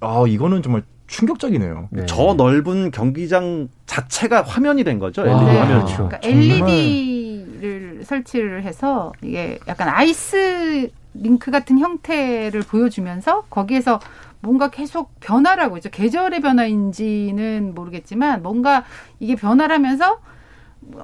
[0.00, 1.88] 아 이거는 정말 충격적이네요.
[1.92, 2.06] 네.
[2.06, 5.22] 저 넓은 경기장 자체가 화면이 된 거죠.
[5.24, 5.58] LED 네.
[5.58, 5.84] 화면.
[5.84, 6.08] 그렇죠.
[6.08, 14.00] 그러니까 LED를 설치를 해서 이게 약간 아이스 링크 같은 형태를 보여주면서 거기에서
[14.42, 15.88] 뭔가 계속 변화를 하고 있죠.
[15.90, 18.84] 계절의 변화인지는 모르겠지만 뭔가
[19.20, 20.18] 이게 변화를 하면서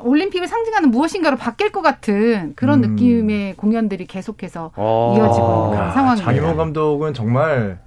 [0.03, 2.91] 올림픽을 상징하는 무엇인가로 바뀔 것 같은 그런 음.
[2.91, 5.15] 느낌의 공연들이 계속해서 아.
[5.17, 6.25] 이어지고 있는 그런 상황입니다.
[6.25, 7.79] 장윤호 감독은 정말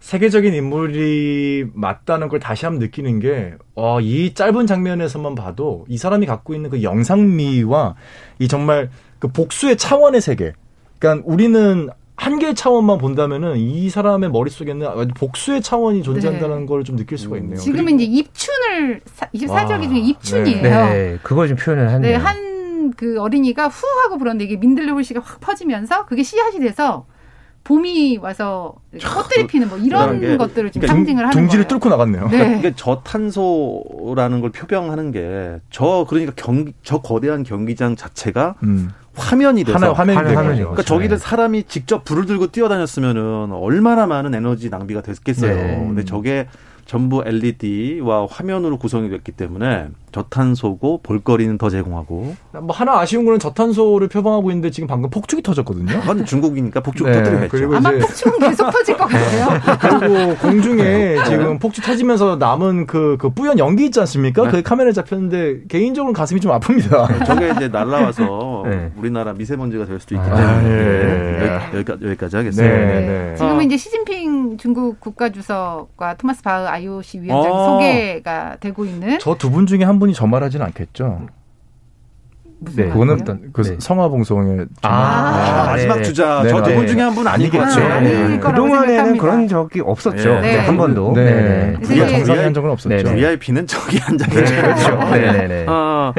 [0.00, 6.26] 세계적인 인물이 맞다는 걸 다시 한번 느끼는 게, 어, 이 짧은 장면에서만 봐도 이 사람이
[6.26, 7.96] 갖고 있는 그 영상미와
[8.38, 10.52] 이 정말 그 복수의 차원의 세계.
[10.98, 11.88] 그러니까 우리는
[12.18, 16.66] 한 개의 차원만 본다면은 이 사람의 머릿속에는 복수의 차원이 존재한다는 네.
[16.66, 17.56] 걸좀 느낄 수가 있네요.
[17.56, 19.00] 지금은 이제 입춘을
[19.34, 20.62] 24절기 중에 입춘이에요.
[20.62, 20.70] 네.
[20.70, 21.18] 네.
[21.22, 22.00] 그걸 좀 표현을 하네요.
[22.00, 22.48] 네, 한
[22.96, 27.04] 그 어린이가 후 하고 불었는데 이게 민들레 불씨가 확 퍼지면서 그게 씨앗이 돼서
[27.62, 31.78] 봄이 와서 꽃들이 피는 뭐 이런 것들을 지금 그러니까 상징을 하는 둥지를 거예요.
[31.80, 32.28] 뚫고 나갔네요.
[32.28, 32.38] 네.
[32.38, 38.90] 그러니까 저탄소라는 걸 표명하는 게 저 그러니까 경 저 거대한 경기장 자체가 음.
[39.18, 40.56] 화면이 돼서 하나 화면이 되는 거죠.
[40.56, 45.54] 그러니까 저기를 사람이 직접 불을 들고 뛰어다녔으면은 얼마나 많은 에너지 낭비가 됐겠어요.
[45.54, 45.76] 네.
[45.86, 46.46] 근데 저게
[46.86, 54.08] 전부 LED와 화면으로 구성이 됐기 때문에 저탄소고 볼거리는 더 제공하고 뭐 하나 아쉬운 거는 저탄소를
[54.08, 56.00] 표방하고 있는데 지금 방금 폭죽이 터졌거든요.
[56.00, 57.22] 그건 중국이니까 폭죽 네.
[57.22, 57.76] 터뜨리겠죠.
[57.76, 59.98] 아마 폭죽은 계속 터질 것 같아요.
[59.98, 61.24] 그리고 공중에 네.
[61.24, 64.44] 지금 폭죽 터지면서 남은 그, 그 뿌연 연기 있지 않습니까?
[64.44, 64.50] 네.
[64.50, 67.24] 그 카메라에 잡혔는데 개인적으로 가슴이 좀 아픕니다.
[67.26, 68.92] 저게 이제 날라와서 네.
[68.96, 71.70] 우리나라 미세먼지가 될 수도 있기 때문에 아, 네.
[71.74, 72.74] 여기까지, 여기까지 하겠습니다.
[72.76, 77.64] 네, 지금은 이제 시진핑 중국 국가주석과 토마스 바흐 IOC 위원장이 아.
[77.66, 81.26] 소개가 되고 있는 저 두 분 중에 한 분이 저 말하지는 않겠죠.
[82.74, 83.76] 네, 그거는 일단 그 네.
[83.78, 86.02] 성화봉송의 아, 아, 마지막 네.
[86.02, 87.80] 주자 저두분 중에 한 분 아니겠죠.
[87.80, 88.38] 아, 네.
[88.40, 90.40] 그 동안에는 그런 적이 없었죠.
[90.40, 90.56] 네.
[90.58, 91.12] 한 번도.
[91.14, 91.76] 네.
[91.84, 93.14] 우리가 정상에 한 적은 없었죠.
[93.14, 94.44] VIP는 저기 한 적이죠.
[94.44, 94.96] 그렇죠.
[95.12, 95.66] 네.
[95.68, 96.12] 아,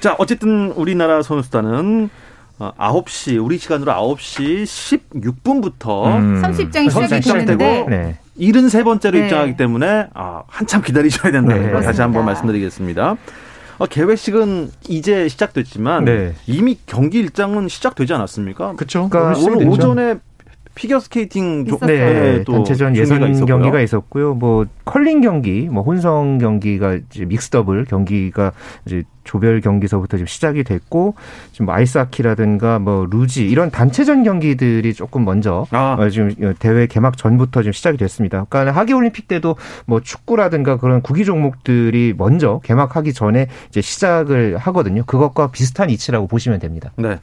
[0.00, 2.08] 자, 어쨌든 우리나라 선수단은
[2.60, 6.40] 어, 9시, 우리 시간으로 9시 16분부터 음.
[6.40, 8.16] 선수 입장이 시작되고 네.
[8.38, 9.24] 73번째로 네.
[9.24, 11.80] 입장하기 때문에 아, 한참 기다리셔야 된다는 네.
[11.80, 13.16] 다시 한번 말씀드리겠습니다.
[13.78, 16.34] 어, 개회식은 이제 시작됐지만 네.
[16.46, 18.74] 이미 경기 일정은 시작되지 않았습니까?
[18.74, 19.08] 그렇죠.
[19.08, 20.16] 그러니까 오늘 오전에
[20.78, 24.34] 피겨 스케이팅 네, 단체전 예선 경기가 있었고요.
[24.34, 28.52] 뭐 컬링 경기, 뭐 혼성 경기가 이제 mix double 경기가
[28.86, 31.16] 이제 조별 경기서부터 지금 시작이 됐고
[31.50, 35.96] 지금 뭐 아이스하키라든가 뭐 루지 이런 단체전 경기들이 조금 먼저 아.
[35.98, 38.46] 어, 지금 대회 개막 전부터 지금 시작이 됐습니다.
[38.48, 45.02] 그러니까 하계 올림픽 때도 뭐 축구라든가 그런 구기 종목들이 먼저 개막하기 전에 이제 시작을 하거든요.
[45.04, 46.92] 그것과 비슷한 이치라고 보시면 됩니다.
[46.96, 47.18] 네.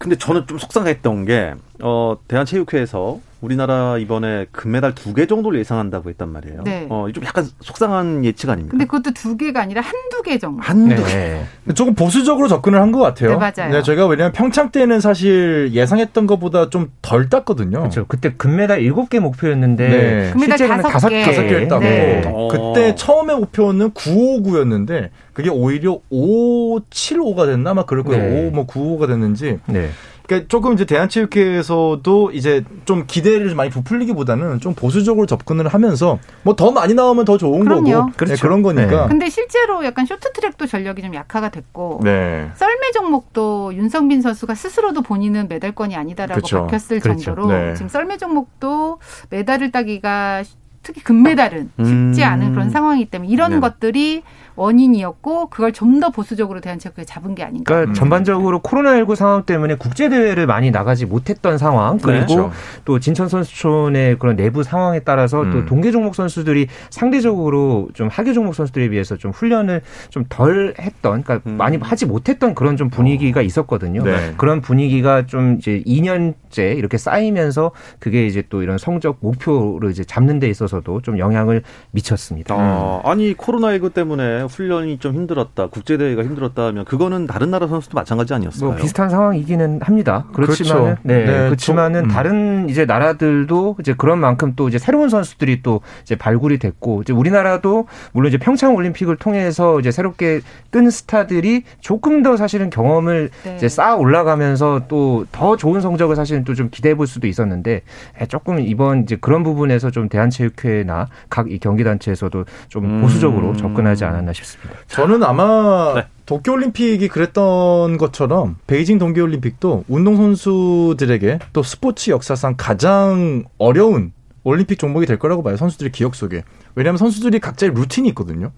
[0.00, 6.28] 근데 저는 좀 속상했던 게, 어, 대한체육회에서 우리나라 이번에 금메달 두 개 정도를 예상한다고 했단
[6.30, 6.62] 말이에요.
[6.64, 6.86] 네.
[6.90, 8.70] 어, 좀 약간 속상한 예측 아닙니까?
[8.72, 10.62] 근데 그것도 두 개가 아니라 한두 개 정도.
[10.62, 11.12] 한두 개.
[11.14, 11.74] 네.
[11.74, 13.30] 조금 보수적으로 접근을 한 것 같아요.
[13.30, 13.82] 네, 맞아요.
[13.82, 17.78] 저희가 왜냐하면 평창 때는 사실 예상했던 것보다 좀 덜 땄거든요.
[17.80, 18.04] 그렇죠.
[18.08, 20.30] 그때 금메달 7개 목표였는데 네.
[20.32, 21.20] 금메달 실제로는 다섯 개.
[21.20, 21.24] 개.
[21.26, 22.22] 다섯 개를 따고 네.
[22.26, 22.48] 어.
[22.48, 25.08] 그때 처음에 목표는 959였는데
[25.40, 28.22] 그게 오히려 575가 됐나 아마 그럴 거예요.
[28.22, 28.48] 네.
[28.48, 29.58] 5, 뭐 95가 됐는지.
[29.66, 29.88] 네.
[30.26, 36.70] 그러니까 조금 이제 대한체육회에서도 이제 좀 기대를 많이 부풀리기보다는 좀 보수적으로 접근을 하면서 뭐 더
[36.70, 37.90] 많이 나오면 더 좋은 그럼요.
[37.90, 38.42] 거고 네, 그렇죠.
[38.42, 39.08] 그런 거니까.
[39.08, 42.50] 근데 실제로 약간 쇼트트랙도 전력이 좀 약화가 됐고 네.
[42.54, 46.66] 썰매 종목도 윤성빈 선수가 스스로도 본인은 메달권이 아니다라고 그렇죠.
[46.66, 47.24] 밝혔을 그렇죠.
[47.34, 47.74] 정도로 네.
[47.74, 48.98] 지금 썰매 종목도
[49.30, 50.44] 메달을 따기가
[50.82, 52.28] 특히 금메달은 쉽지 음.
[52.28, 53.60] 않은 그런 상황이기 때문에 이런 네.
[53.60, 54.22] 것들이
[54.56, 57.64] 원인이었고 그걸 좀 더 보수적으로 대한체육회에 잡은 게 아닌가.
[57.66, 57.94] 그러니까 음.
[57.94, 62.52] 전반적으로 코로나19 상황 때문에 국제 대회를 많이 나가지 못했던 상황 그리고 그렇죠.
[62.86, 65.66] 또 진천 선수촌의 그런 내부 상황에 따라서 또 음.
[65.66, 71.40] 동계 종목 선수들이 상대적으로 좀 하계 종목 선수들에 비해서 좀 훈련을 좀 덜 했던 그러니까
[71.50, 71.56] 음.
[71.56, 74.02] 많이 하지 못했던 그런 좀 분위기가 있었거든요.
[74.02, 74.32] 네.
[74.36, 80.38] 그런 분위기가 좀 이제 2년째 이렇게 쌓이면서 그게 이제 또 이런 성적 목표를 이제 잡는
[80.38, 82.54] 데 있어서도 좀 영향을 미쳤습니다.
[82.54, 87.94] 아, 아니 코로나19 때문에 훈련이 좀 힘들었다, 국제 대회가 힘들었다 하면 그거는 다른 나라 선수도
[87.96, 88.70] 마찬가지 아니었어요?
[88.70, 90.26] 뭐 비슷한 상황이기는 합니다.
[90.32, 91.00] 그렇지만은 그렇죠.
[91.02, 92.14] 네, 네, 그렇지만은 좀, 음.
[92.14, 97.12] 다른 이제 나라들도 이제 그런 만큼 또 이제 새로운 선수들이 또 이제 발굴이 됐고 이제
[97.12, 103.56] 우리나라도 물론 이제 평창 올림픽을 통해서 이제 새롭게 뜬 스타들이 조금 더 사실은 경험을 네.
[103.56, 107.82] 이제 쌓아 올라가면서 또 더 좋은 성적을 사실은 또 좀 기대해 볼 수도 있었는데
[108.20, 113.00] 에, 조금 이번 이제 그런 부분에서 좀 대한체육회나 각 이 경기 단체에서도 좀 음.
[113.00, 114.78] 보수적으로 접근하지 않았나 싶습니다.
[114.88, 116.06] 저는 아마 네.
[116.26, 124.12] 도쿄올림픽이 그랬던 것처럼 베이징 동계올림픽도 운동선수들에게 또 스포츠 역사상 가장 어려운
[124.44, 125.56] 올림픽 종목이 될 거라고 봐요.
[125.56, 126.44] 선수들의 기억 속에.
[126.74, 128.52] 왜냐하면 선수들이 각자의 루틴이 있거든요.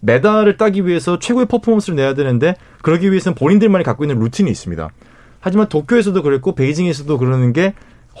[0.00, 4.90] 메달을 따기 위해서 최고의 퍼포먼스를 내야 되는데 그러기 위해서는 본인들만이 갖고 있는 루틴이 있습니다.
[5.40, 7.74] 하지만 도쿄에서도 그랬고 베이징에서도 그러는 게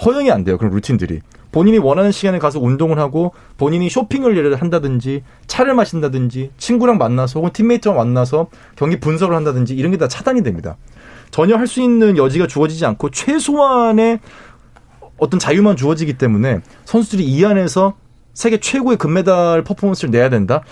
[0.04, 0.58] 허용이 안 돼요.
[0.58, 1.20] 그런 루틴들이.
[1.52, 7.52] 본인이 원하는 시간에 가서 운동을 하고 본인이 쇼핑을 예를 한다든지 차를 마신다든지 친구랑 만나서 혹은
[7.52, 10.76] 팀메이트와 만나서 경기 분석을 한다든지 이런 게 다 차단이 됩니다.
[11.30, 14.18] 전혀 할 수 있는 여지가 주어지지 않고 최소한의
[15.18, 17.94] 어떤 자유만 주어지기 때문에 선수들이 이 안에서
[18.32, 20.64] 세계 최고의 금메달 퍼포먼스를 내야 된다.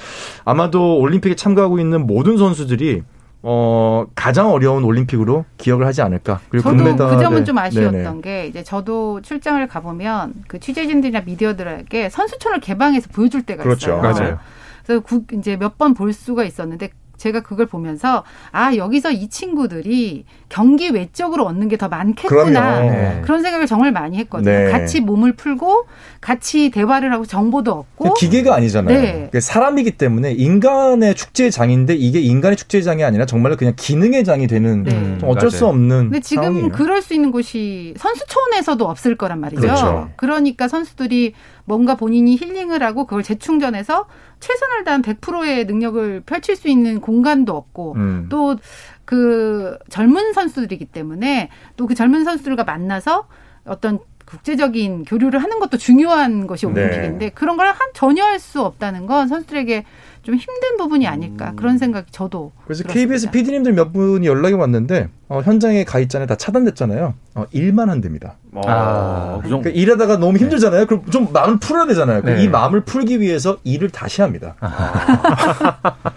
[0.44, 3.02] 아마도 올림픽에 참가하고 있는 모든 선수들이
[3.44, 6.40] 어 가장 어려운 올림픽으로 기억을 하지 않을까.
[6.48, 7.44] 그리고 저도 금메달 그 점은 네.
[7.44, 8.20] 좀 아쉬웠던 네네.
[8.22, 13.90] 게 이제 저도 출장을 가보면 그 취재진들이나 미디어들에게 선수촌을 개방해서 보여줄 때가 그렇죠.
[13.98, 14.02] 있어요.
[14.02, 14.38] 맞아요.
[14.86, 16.90] 그래서 구- 이제 몇 번 볼 수가 있었는데
[17.22, 22.90] 제가 그걸 보면서 아 여기서 이 친구들이 경기 외적으로 얻는 게 더 많겠구나 그럼요.
[22.90, 23.20] 네.
[23.24, 24.50] 그런 생각을 정말 많이 했거든요.
[24.50, 24.70] 네.
[24.70, 25.86] 같이 몸을 풀고
[26.20, 29.00] 같이 대화를 하고 정보도 얻고 기계가 아니잖아요.
[29.00, 29.22] 네.
[29.26, 35.18] 그게 사람이기 때문에 인간의 축제장인데 이게 인간의 축제장이 아니라 정말로 그냥 기능의 장이 되는 네.
[35.18, 36.68] 좀 어쩔 수 없는 근데 지금 상황이에요.
[36.70, 39.60] 그럴 수 있는 곳이 선수촌에서도 없을 거란 말이죠.
[39.62, 40.10] 그렇죠.
[40.16, 44.06] 그러니까 선수들이 뭔가 본인이 힐링을 하고 그걸 재충전해서
[44.42, 48.26] 최선을 다한 100%의 능력을 펼칠 수 있는 공간도 없고 음.
[48.28, 53.28] 또그 젊은 선수들이기 때문에 또 그 젊은 선수들과 만나서
[53.64, 56.72] 어떤 국제적인 교류를 하는 것도 중요한 것이 네.
[56.72, 59.84] 올림픽인데 그런 걸 한, 전혀 할 수 없다는 건 선수들에게
[60.22, 62.92] 좀 힘든 부분이 아닐까 그런 생각이 저도 그래서 들었습니다.
[62.92, 66.26] KBS PD님들 몇 분이 연락이 왔는데 어, 현장에 가 있잖아요.
[66.26, 67.14] 다 차단됐잖아요.
[67.34, 68.36] 어, 일만 한답니다.
[68.66, 69.62] 아, 그 정도.
[69.62, 70.86] 그러니까 일하다가 너무 힘들잖아요.
[70.86, 72.22] 그럼 좀 마음을 풀어야 되잖아요.
[72.22, 72.44] 그럼 네.
[72.44, 74.54] 이 마음을 풀기 위해서 일을 다시 합니다.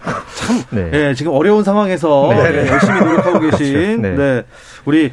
[0.70, 0.90] 네.
[0.92, 2.64] 예, 지금 어려운 상황에서 네.
[2.64, 4.14] 예, 열심히 노력하고 계신 네.
[4.16, 4.42] 네.
[4.84, 5.12] 우리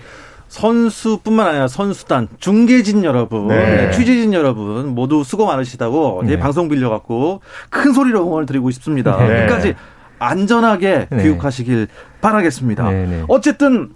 [0.54, 3.88] 선수뿐만 아니라 선수단, 중계진 여러분, 네.
[3.88, 6.38] 네, 취재진 여러분 모두 수고 많으시다고 네.
[6.38, 7.42] 방송 빌려갖고
[7.72, 9.18] 큰 소리로 응원을 드리고 싶습니다.
[9.26, 9.48] 네.
[9.48, 9.74] 끝까지
[10.20, 11.24] 안전하게 네.
[11.24, 11.88] 귀국하시길
[12.22, 12.88] 바라겠습니다.
[12.92, 13.24] 네, 네.
[13.30, 13.94] 어쨌든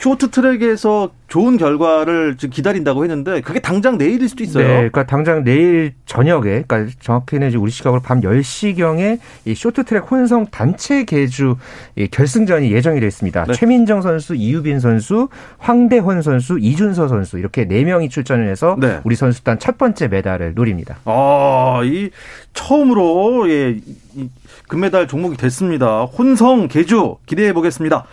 [0.00, 4.66] 쇼트트랙에서 좋은 결과를 지금 기다린다고 했는데 그게 당장 내일일 수도 있어요.
[4.66, 10.46] 네, 그러니까 당장 내일 저녁에, 그러니까 정확히는 이제 우리 시각으로 밤 10시경에 이 쇼트트랙 혼성
[10.46, 11.56] 단체 계주
[11.96, 13.44] 이 결승전이 예정이 되어 있습니다.
[13.44, 13.52] 네.
[13.52, 15.28] 최민정 선수, 이유빈 선수,
[15.58, 19.00] 황대헌 선수, 이준서 선수 이렇게 네 명이 출전을 해서 네.
[19.04, 20.96] 우리 선수단 첫 번째 메달을 노립니다.
[21.04, 22.10] 아, 이
[22.54, 23.76] 처음으로 예,
[24.14, 24.28] 이
[24.66, 26.04] 금메달 종목이 됐습니다.
[26.04, 28.06] 혼성 개주 기대해 보겠습니다.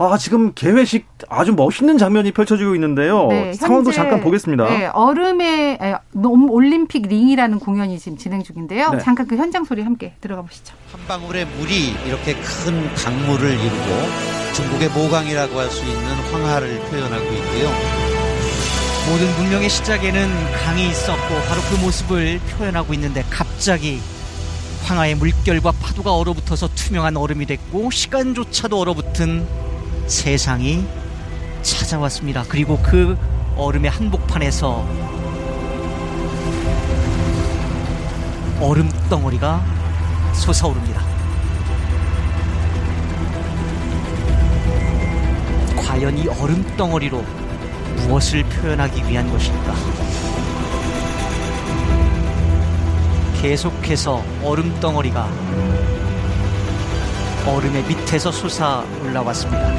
[0.00, 3.26] 아, 지금 개회식 아주 멋있는 장면이 펼쳐지고 있는데요.
[3.28, 4.64] 네, 상황도 잠깐 보겠습니다.
[4.68, 5.78] 네, 얼음의
[6.14, 8.90] 올림픽 링이라는 공연이 지금 진행 중인데요.
[8.90, 8.98] 네.
[9.00, 10.74] 잠깐 그 현장 소리 함께 들어가 보시죠.
[10.92, 17.70] 한 방울의 물이 이렇게 큰 강물을 이루고 중국의 모강이라고 할 수 있는 황하를 표현하고 있고요.
[19.10, 23.98] 모든 문명의 시작에는 강이 있었고 바로 그 모습을 표현하고 있는데 갑자기
[24.84, 29.46] 황하의 물결과 파도가 얼어붙어서 투명한 얼음이 됐고 시간조차도 얼어붙은
[30.08, 30.86] 세상이
[31.62, 32.44] 찾아왔습니다.
[32.48, 33.16] 그리고 그
[33.56, 34.88] 얼음의 한복판에서
[38.60, 39.62] 얼음 덩어리가
[40.32, 41.02] 솟아오릅니다.
[45.76, 47.24] 과연 이 얼음 덩어리로
[47.96, 49.74] 무엇을 표현하기 위한 것일까?
[53.40, 55.28] 계속해서 얼음 덩어리가
[57.48, 59.72] 얼음의 밑에서 솟아 올라왔습니다.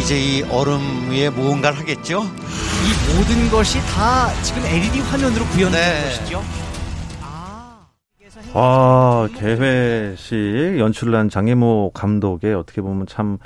[0.00, 2.22] 이제 이 얼음 위에 무언가를 하겠죠?
[2.22, 6.04] 이 모든 것이 다 지금 LED 화면으로 구현된 네.
[6.04, 6.42] 것이죠.
[8.54, 13.38] 아, 개회식 연출한 장혜모 감독의 어떻게 보면 참,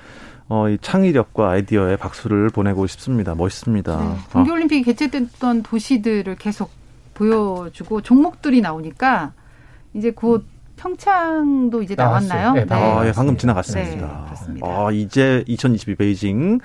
[0.49, 3.35] 어, 이 창의력과 아이디어에 박수를 보내고 싶습니다.
[3.35, 3.97] 멋있습니다.
[3.97, 6.71] 네, 아, 동계올림픽이 개최됐던 도시들을 계속
[7.17, 9.33] 보여주고 종목들이 나오니까
[9.95, 10.45] 이제 곧
[10.77, 12.53] 평창도 이제 나왔나요?
[12.53, 14.07] 네, 아, 예, 방금 지나갔습니다.
[14.07, 14.67] 네, 그렇습니다.
[14.67, 16.61] 아, 이제 2022 베이징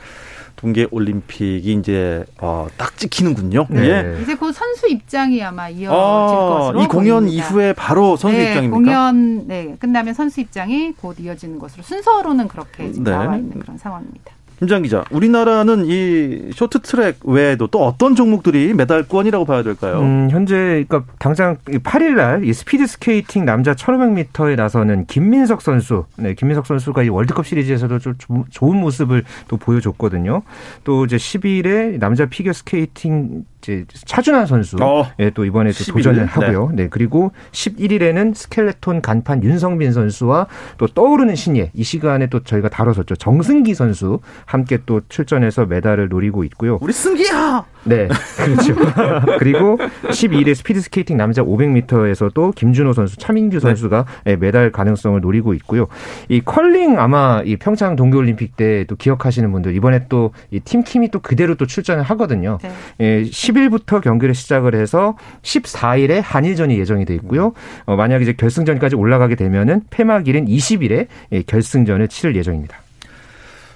[0.58, 3.68] 동계 올림픽이 이제 어, 딱 찍히는군요.
[3.70, 3.82] 네.
[3.88, 4.22] 예.
[4.22, 7.47] 이제 곧 선수 입장이 아마 이어질 아, 것으로 이 공연 보입니다.
[7.47, 8.76] 이후에 바로 선수 네, 입장입니까?
[8.76, 13.12] 공연 네, 끝나면 선수 입장이 곧 이어지는 것으로 순서로는 그렇게 지금 네.
[13.12, 14.34] 나와 있는 그런 상황입니다.
[14.62, 20.01] 김장 기자, 우리나라는 이 쇼트트랙 외에도 또 어떤 종목들이 메달권이라고 봐야 될까요?
[20.01, 26.05] 음, 현재 그러니까 당장 8일 날이 스피드 스케이팅 남자 1500m에 나서는 김민석 선수.
[26.16, 30.43] 네, 김민석 선수가 이 월드컵 시리즈에서도 좀 조- 좋은 모습을 또 보여줬거든요.
[30.84, 34.78] 또 이제 10일에 남자 피겨 스케이팅 이제 차준환 선수.
[34.82, 35.05] 어.
[35.20, 35.93] 예, 또 이번에 또 11일?
[35.93, 36.72] 도전을 하고요.
[36.74, 36.88] 네.
[36.89, 40.47] 그리고 11일에는 스켈레톤 간판 윤성빈 선수와
[40.78, 43.16] 또 떠오르는 신예 이 시간에 또 저희가 다뤘었죠.
[43.16, 46.78] 정승기 선수 함께 또 출전해서 메달을 노리고 있고요.
[46.82, 47.66] 우리 승기야.
[47.84, 48.07] 네,
[48.38, 48.76] 그렇죠.
[49.39, 49.78] 그리고
[50.09, 55.88] 12일에 스피드 스케이팅 남자 500m에서도 김준호 선수, 차민규 선수가 예, 메달 가능성을 노리고 있고요.
[56.30, 61.20] 이 컬링 아마 이 평창 동계올림픽 때 또 기억하시는 분들 이번에 또 이 팀킴이 또
[61.20, 62.57] 그대로 또 출전을 하거든요.
[62.99, 67.54] 예, 10일부터 경기를 시작을 해서 14일에 한일전이 예정이 돼 있고요.
[67.86, 72.78] 어, 만약 이제 결승전까지 올라가게 되면은 폐막일인 20일에 예, 결승전을 치를 예정입니다.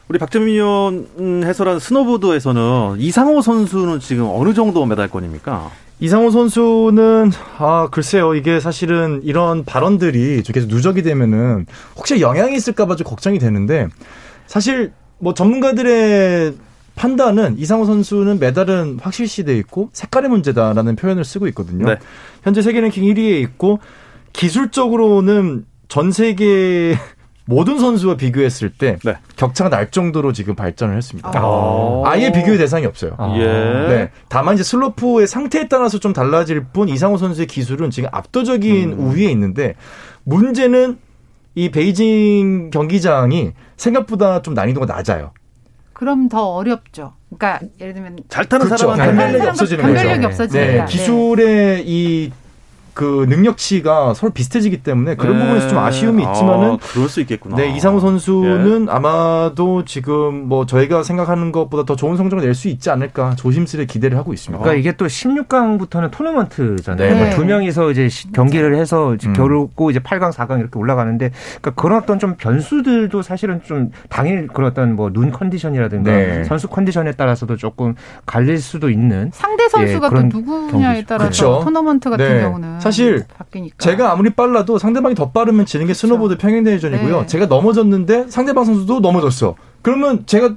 [0.08, 5.72] 우리 박재민 위원 음, 해설한 스노보드에서는 이상호 선수는 지금 어느 정도 메달권입니까?
[6.00, 11.66] 이상호 선수는 아 글쎄요 이게 사실은 이런 발언들이 좀 계속 누적이 되면은
[11.96, 13.88] 혹시 영향이 있을까봐 좀 걱정이 되는데
[14.46, 16.54] 사실 뭐 전문가들의
[16.96, 21.86] 판단은 이상호 선수는 메달은 확실시돼 있고 색깔의 문제다라는 표현을 쓰고 있거든요.
[21.86, 21.98] 네.
[22.44, 23.80] 현재 세계 랭킹 1위에 있고
[24.34, 26.98] 기술적으로는 전 세계
[27.48, 28.98] 모든 선수와 비교했을 때
[29.36, 31.32] 격차가 날 정도로 지금 발전을 했습니다.
[31.36, 32.02] 아.
[32.04, 33.16] 아예 비교의 대상이 없어요.
[33.38, 33.46] 예.
[33.46, 34.12] 네.
[34.30, 39.00] 다만 이제 슬로프의 상태에 따라서 좀 달라질 뿐 이상호 선수의 기술은 지금 압도적인 음.
[39.00, 39.76] 우위에 있는데
[40.24, 40.98] 문제는
[41.54, 45.32] 이 베이징 경기장이 생각보다 좀 난이도가 낮아요.
[45.96, 47.14] 그럼 더 어렵죠.
[47.30, 48.96] 그러니까 예를 들면 잘 타는 그렇죠.
[48.96, 49.94] 사람한테 변별력이 없어지는 거죠.
[49.96, 50.68] 변별력이 없어지니까.
[50.68, 50.86] 네, 네.
[50.86, 52.32] 기술의 이
[52.96, 55.44] 그 능력치가 서로 비슷해지기 때문에 그런 네.
[55.44, 57.58] 부분에서 좀 아쉬움이 있지만은 아, 그럴 수 있겠구나.
[57.58, 58.02] 네, 이상호 예.
[58.02, 63.86] 선수는 아마도 지금 뭐 저희가 생각하는 것보다 더 좋은 성적을 낼 수 있지 않을까 조심스레
[63.86, 64.64] 기대를 하고 있습니다.
[64.64, 67.14] 그러니까 이게 또 16강부터는 토너먼트잖아요.
[67.16, 67.30] 네.
[67.32, 69.34] 두 명이서 이제 시- 경기를 해서 이제 음.
[69.34, 71.32] 겨루고 이제 8강, 4강 이렇게 올라가는데
[71.62, 76.44] 그러니까 그런 어떤 좀 변수들도 사실은 좀 당일 그런 어떤 뭐 눈 컨디션이라든가 네.
[76.46, 80.70] 선수 컨디션에 따라서도 조금 갈릴 수도 있는 상대 선수가 예, 또 누구냐에
[81.04, 81.06] 경기죠.
[81.08, 81.62] 따라서 그렇죠.
[81.66, 82.42] 토너먼트 같은 네.
[82.42, 83.78] 경우는 사실 바뀌니까.
[83.80, 87.22] 제가 아무리 빨라도 상대방이 더 빠르면 지는 게 스노보드 평행대회전이고요.
[87.22, 87.26] 네.
[87.26, 89.56] 제가 넘어졌는데 상대방 선수도 넘어졌어.
[89.82, 90.56] 그러면 제가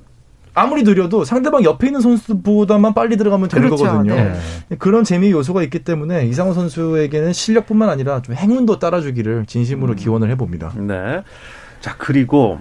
[0.53, 3.85] 아무리 느려도 상대방 옆에 있는 선수보다만 빨리 들어가면 되는 그렇죠.
[3.85, 4.15] 거거든요.
[4.15, 4.77] 네.
[4.79, 10.75] 그런 재미 요소가 있기 때문에 이상호 선수에게는 실력뿐만 아니라 좀 행운도 따라주기를 진심으로 기원을 해봅니다.
[10.77, 11.23] 네.
[11.81, 12.61] 자, 그리고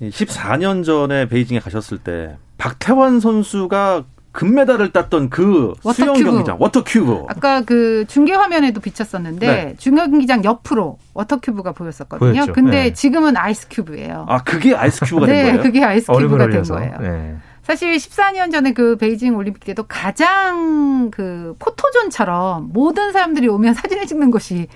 [0.00, 6.30] 14년 전에 베이징에 가셨을 때 박태환 선수가 금메달을 땄던 그 수영 워터큐브.
[6.30, 7.24] 경기장 워터 큐브.
[7.28, 9.74] 아까 그 중계 화면에도 비쳤었는데 네.
[9.78, 12.32] 중계 경기장 옆으로 워터 큐브가 보였었거든요.
[12.32, 12.52] 보였죠.
[12.52, 12.92] 근데 네.
[12.92, 14.26] 지금은 아이스 큐브예요.
[14.28, 15.62] 아, 그게 아이스 큐브가 네, 된 거예요?
[15.62, 16.96] 그게 아이스 큐브가 된 얼음을 거예요.
[17.00, 17.36] 네.
[17.62, 24.30] 사실 14년 전에 그 베이징 올림픽 때도 가장 그 포토존처럼 모든 사람들이 오면 사진을 찍는
[24.30, 24.66] 곳이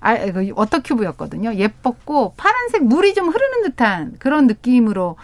[0.00, 1.54] 아, 그 워터 큐브였거든요.
[1.54, 5.16] 예뻤고 파란색 물이 좀 흐르는 듯한 그런 느낌으로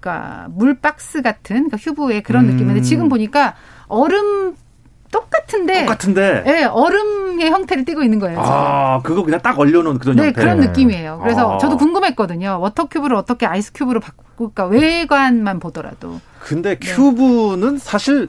[0.00, 2.52] 그러니까 물 박스 같은 그러니까 큐브의 그런 음.
[2.52, 3.54] 느낌인데 지금 보니까
[3.88, 4.54] 얼음
[5.10, 6.44] 똑같은데 똑같은데.
[6.46, 8.38] 예, 얼음 기둥의 형태를 띠고 있는 거예요.
[8.42, 8.50] 지금.
[8.52, 10.40] 아, 그거 그냥 딱 얼려 놓은 그런 네, 형태.
[10.40, 11.20] 그런 느낌이에요.
[11.22, 11.58] 그래서 아.
[11.58, 12.58] 저도 궁금했거든요.
[12.60, 14.66] 워터 큐브를 어떻게 아이스 큐브로 바꿀까?
[14.66, 16.20] 외관만 보더라도.
[16.40, 18.28] 근데 큐브는 사실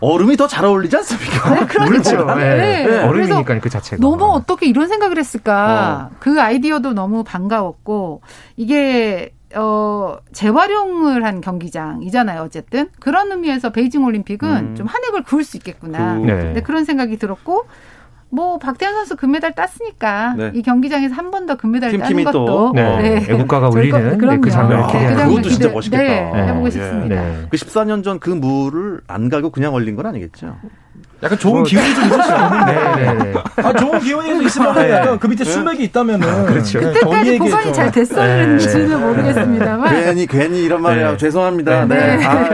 [0.00, 1.54] 얼음이 더 잘 어울리지 않습니까?
[1.54, 2.34] 네, 그러니까.
[2.34, 2.84] 네.
[2.86, 2.98] 네.
[3.04, 4.00] 얼음이니까 그 자체가.
[4.00, 6.10] 너무 어떻게 이런 생각을 했을까?
[6.18, 8.20] 그 아이디어도 너무 반가웠고
[8.56, 12.42] 이게 어 재활용을 한 경기장이잖아요.
[12.42, 14.74] 어쨌든 그런 의미에서 베이징 올림픽은 음.
[14.76, 16.18] 좀 한획을 그을 수 있겠구나.
[16.18, 16.52] 그, 네.
[16.54, 17.64] 네, 그런 생각이 들었고
[18.34, 20.52] 뭐 박태환 선수 금메달 땄으니까 네.
[20.54, 23.26] 이 경기장에서 한 번 더 금메달 따는 팀팀이 또, 것도 네.
[23.28, 24.38] 애국가가 것- 울리는 네.
[24.38, 26.02] 그 장면을 아, 기대하는 그 그것도 진짜 멋있겠다.
[26.02, 26.70] 네, 해보고 예.
[26.70, 27.14] 싶습니다.
[27.22, 27.46] 네.
[27.50, 30.56] 그 14년 전그 물을 안 가고 그냥 얼린 건 아니겠죠?
[31.24, 32.72] 약간 좋은 뭐, 기운이 좀 있을 수 있는데.
[32.72, 33.34] 네, 네, 네.
[33.62, 34.90] 아, 좋은 기운이 있으면 네.
[34.90, 36.46] 약간 그 밑에 수맥이 있다면은.
[36.46, 36.80] 그렇죠.
[36.80, 38.96] 그냥 그때까지 보관이 좀- 잘 됐었는지는 네.
[38.96, 41.16] 모르겠습니다만 괜히 괜히 이런 말이야 네.
[41.18, 41.84] 죄송합니다.
[41.86, 42.16] 네.
[42.16, 42.24] 네.
[42.26, 42.48] 아,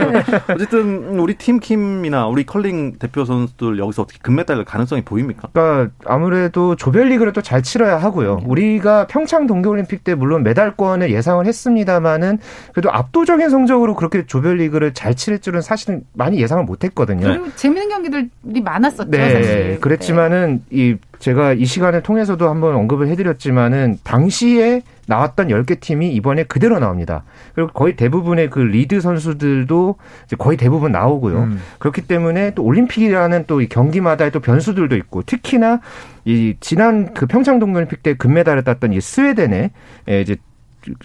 [0.53, 5.47] 어쨌든 우리 팀 킴이나 우리 컬링 대표 선수들 여기서 어떻게 금메달 가능성이 보입니까?
[5.51, 8.41] 그러니까 아무래도 조별리그를 또 잘 치러야 하고요.
[8.45, 12.37] 우리가 평창 동계올림픽 때 물론 메달권을 예상을 했습니다만은
[12.73, 17.25] 그래도 압도적인 성적으로 그렇게 조별리그를 잘 치를 줄은 사실은 많이 예상을 못했거든요.
[17.27, 19.11] 그리고 재밌는 경기들 이 많았었죠.
[19.11, 19.79] 네, 사실.
[19.81, 26.79] 그랬지만은 이 제가 이 시간을 통해서도 한번 언급을 해드렸지만은 당시에 나왔던 10개 팀이 이번에 그대로
[26.79, 27.23] 나옵니다.
[27.53, 31.39] 그리고 거의 대부분의 그 리드 선수들도 이제 거의 대부분 나오고요.
[31.39, 31.61] 음.
[31.79, 35.81] 그렇기 때문에 또 올림픽이라는 또이 경기마다의 또 변수들도 있고 특히나
[36.25, 39.71] 이 지난 그 평창 동계올림픽 때 금메달을 땄던 이 스웨덴의
[40.09, 40.37] 예, 이제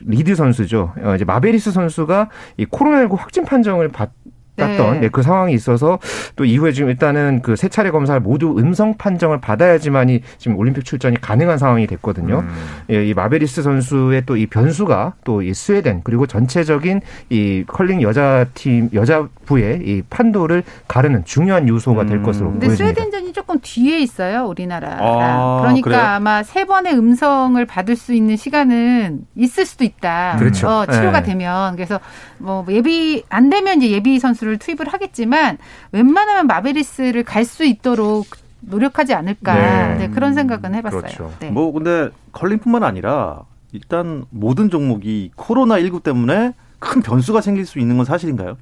[0.07, 0.93] 리드 선수죠.
[1.03, 5.01] 어, 이제 마베리스 선수가 이 코로나19 확진 판정을 받았던 네.
[5.01, 5.99] 네, 그 상황이 있어서
[6.37, 11.21] 또 이후에 지금 일단은 그 세 차례 검사를 모두 음성 판정을 받아야지만이 지금 올림픽 출전이
[11.21, 12.45] 가능한 상황이 됐거든요.
[12.91, 17.01] 예, 이 마베리스 선수의 또 이 변수가 또 이 스웨덴 그리고 전체적인
[17.31, 22.95] 이 컬링 여자 팀 여자부의 이 판도를 가르는 중요한 요소가 될 것으로 근데 보여집니다.
[23.01, 24.99] 스웨덴전이 조금 뒤에 있어요, 우리나라랑.
[25.01, 26.01] 아, 그러니까 그래요?
[26.03, 30.37] 아마 세 번의 음성을 받을 수 있는 시간은 있을 수도 있다.
[30.39, 30.69] 그렇죠.
[30.69, 31.27] 어, 치료가 네.
[31.31, 31.75] 되면.
[31.77, 32.01] 그래서
[32.45, 35.57] 뭐 예비, 안 되면 이제 예비 선수를 투입을 하겠지만
[35.93, 38.27] 웬만하면 마베리스를 갈 수 있도록
[38.61, 39.55] 노력하지 않을까.
[39.55, 39.95] 네.
[39.99, 41.01] 네, 그런 생각은 해봤어요.
[41.03, 41.33] 그렇죠.
[41.41, 41.51] 네.
[41.51, 43.43] 뭐 근데 컬링뿐만 아니라
[43.73, 48.57] 일단 모든 종목이 코로나 19 때문에 큰 변수가 생길 수 있는 건 사실인가요?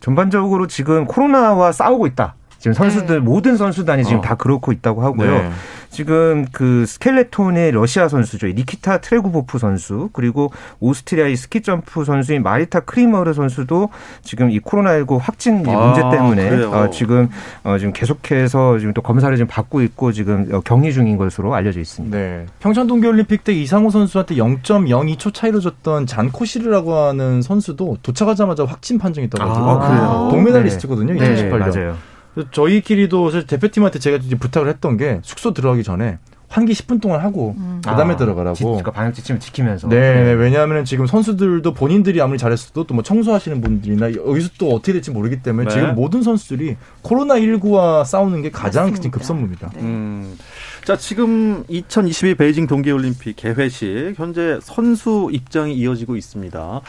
[0.00, 2.34] 전반적으로 지금 코로나와 싸우고 있다.
[2.64, 4.22] 지금 선수들 모든 선수단이 지금 어.
[4.22, 5.30] 다 그렇고 있다고 하고요.
[5.30, 5.50] 네.
[5.90, 8.46] 지금 그 스켈레톤의 러시아 선수죠.
[8.46, 10.50] 니키타 트레구보프 선수 그리고
[10.80, 13.90] 오스트리아의 스키 점프 선수인 마리타 크리머르 선수도
[14.22, 16.64] 지금 이 코로나19 확진 이제 아, 문제 때문에?
[16.64, 17.28] 어, 지금
[17.64, 21.80] 어, 지금 계속해서 지금 또 검사를 지금 받고 있고 지금 어, 격리 중인 것으로 알려져
[21.80, 22.16] 있습니다.
[22.16, 22.46] 네.
[22.60, 29.28] 평창 동계 올림픽 때 이상호 선수한테 0.02초 차이로 졌던 잔코시르라고 하는 선수도 도착하자마자 확진 판정이
[29.28, 30.28] 떠가지고 아?
[30.30, 31.12] 동메달리스트거든요.
[31.12, 31.58] 네, 2018년.
[31.58, 32.13] 맞아요.
[32.50, 36.18] 저희끼리도 사실 대표팀한테 제가 이제 부탁을 했던 게 숙소 들어가기 전에
[36.48, 38.54] 환기 10분 동안 하고 그다음에 아, 들어가라고.
[38.54, 39.88] 지- 그러니까 방역 지침을 지키면서.
[39.88, 45.10] 네, 왜냐하면 지금 선수들도 본인들이 아무리 잘했어도 또 뭐 청소하시는 분들이나 여기서 또 어떻게 될지
[45.10, 45.74] 모르기 때문에 네.
[45.74, 49.10] 지금 모든 선수들이 코로나 19와 싸우는 게 가장 맞습니다.
[49.18, 49.70] 급선무입니다.
[49.78, 50.36] 음.
[50.84, 56.80] 자, 지금 2022 베이징 동계올림픽 개회식 현재 선수 입장이 이어지고 있습니다.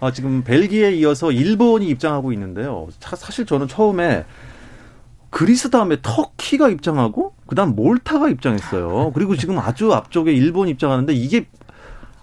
[0.00, 2.88] 아, 지금 벨기에 이어서 일본이 입장하고 있는데요.
[3.00, 4.26] 차- 사실 저는 처음에
[5.34, 9.10] 그리스 다음에 터키가 입장하고 그다음 몰타가 입장했어요.
[9.14, 11.46] 그리고 지금 아주 앞쪽에 일본 입장하는데 이게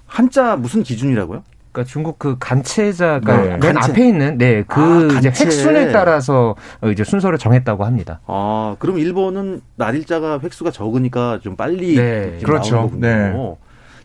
[0.05, 1.43] 한자 무슨 기준이라고요?
[1.73, 3.49] 그러니까 중국 그 간체자가 네.
[3.57, 3.91] 맨 간체.
[3.91, 5.45] 앞에 있는 네그 아, 이제 간체.
[5.45, 8.21] 획순에 따라서 어, 이제 순서를 정했다고 합니다.
[8.27, 12.75] 아, 그럼 일본은 날일자가 획수가 적으니까 좀 빨리 네, 그렇죠.
[12.75, 13.07] 나오는 거군요.
[13.07, 13.55] 네.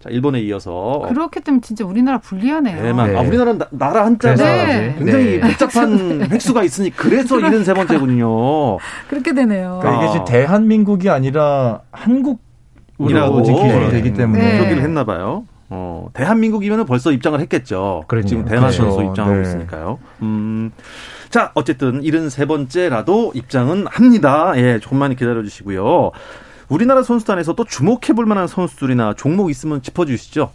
[0.07, 2.81] 자, 일본에 이어서 그렇게 되면 진짜 우리나라 불리하네요.
[2.81, 3.13] 대만.
[3.13, 3.19] 네.
[3.19, 4.95] 아, 우리나라는 나, 나라 한자가 네.
[4.99, 5.41] 굉장히 네.
[5.41, 8.79] 복잡한 획수가 있으니 그래서 73번째군요.
[9.09, 9.79] 그렇게 되네요.
[9.81, 10.13] 그러니까 이게 아.
[10.13, 12.39] 지금 대한민국이 아니라 한국으로
[13.09, 14.17] 이라고 지금 기준이 되기 네.
[14.17, 14.59] 때문에 네.
[14.61, 15.45] 표기를 했나 봐요.
[15.69, 18.05] 어, 대한민국이면 벌써 입장을 했겠죠.
[18.07, 18.29] 그러네요.
[18.29, 18.85] 지금 대만 그렇죠.
[18.85, 19.43] 선수 입장하고 네.
[19.43, 19.99] 있으니까요.
[20.23, 20.71] 음.
[21.29, 24.53] 자, 어쨌든 73번째라도 입장은 합니다.
[24.57, 26.13] 예, 조금만 기다려 주시고요.
[26.69, 30.51] 우리나라 선수단에서 또 주목해 볼 만한 선수들이나 종목 있으면 짚어 주시죠.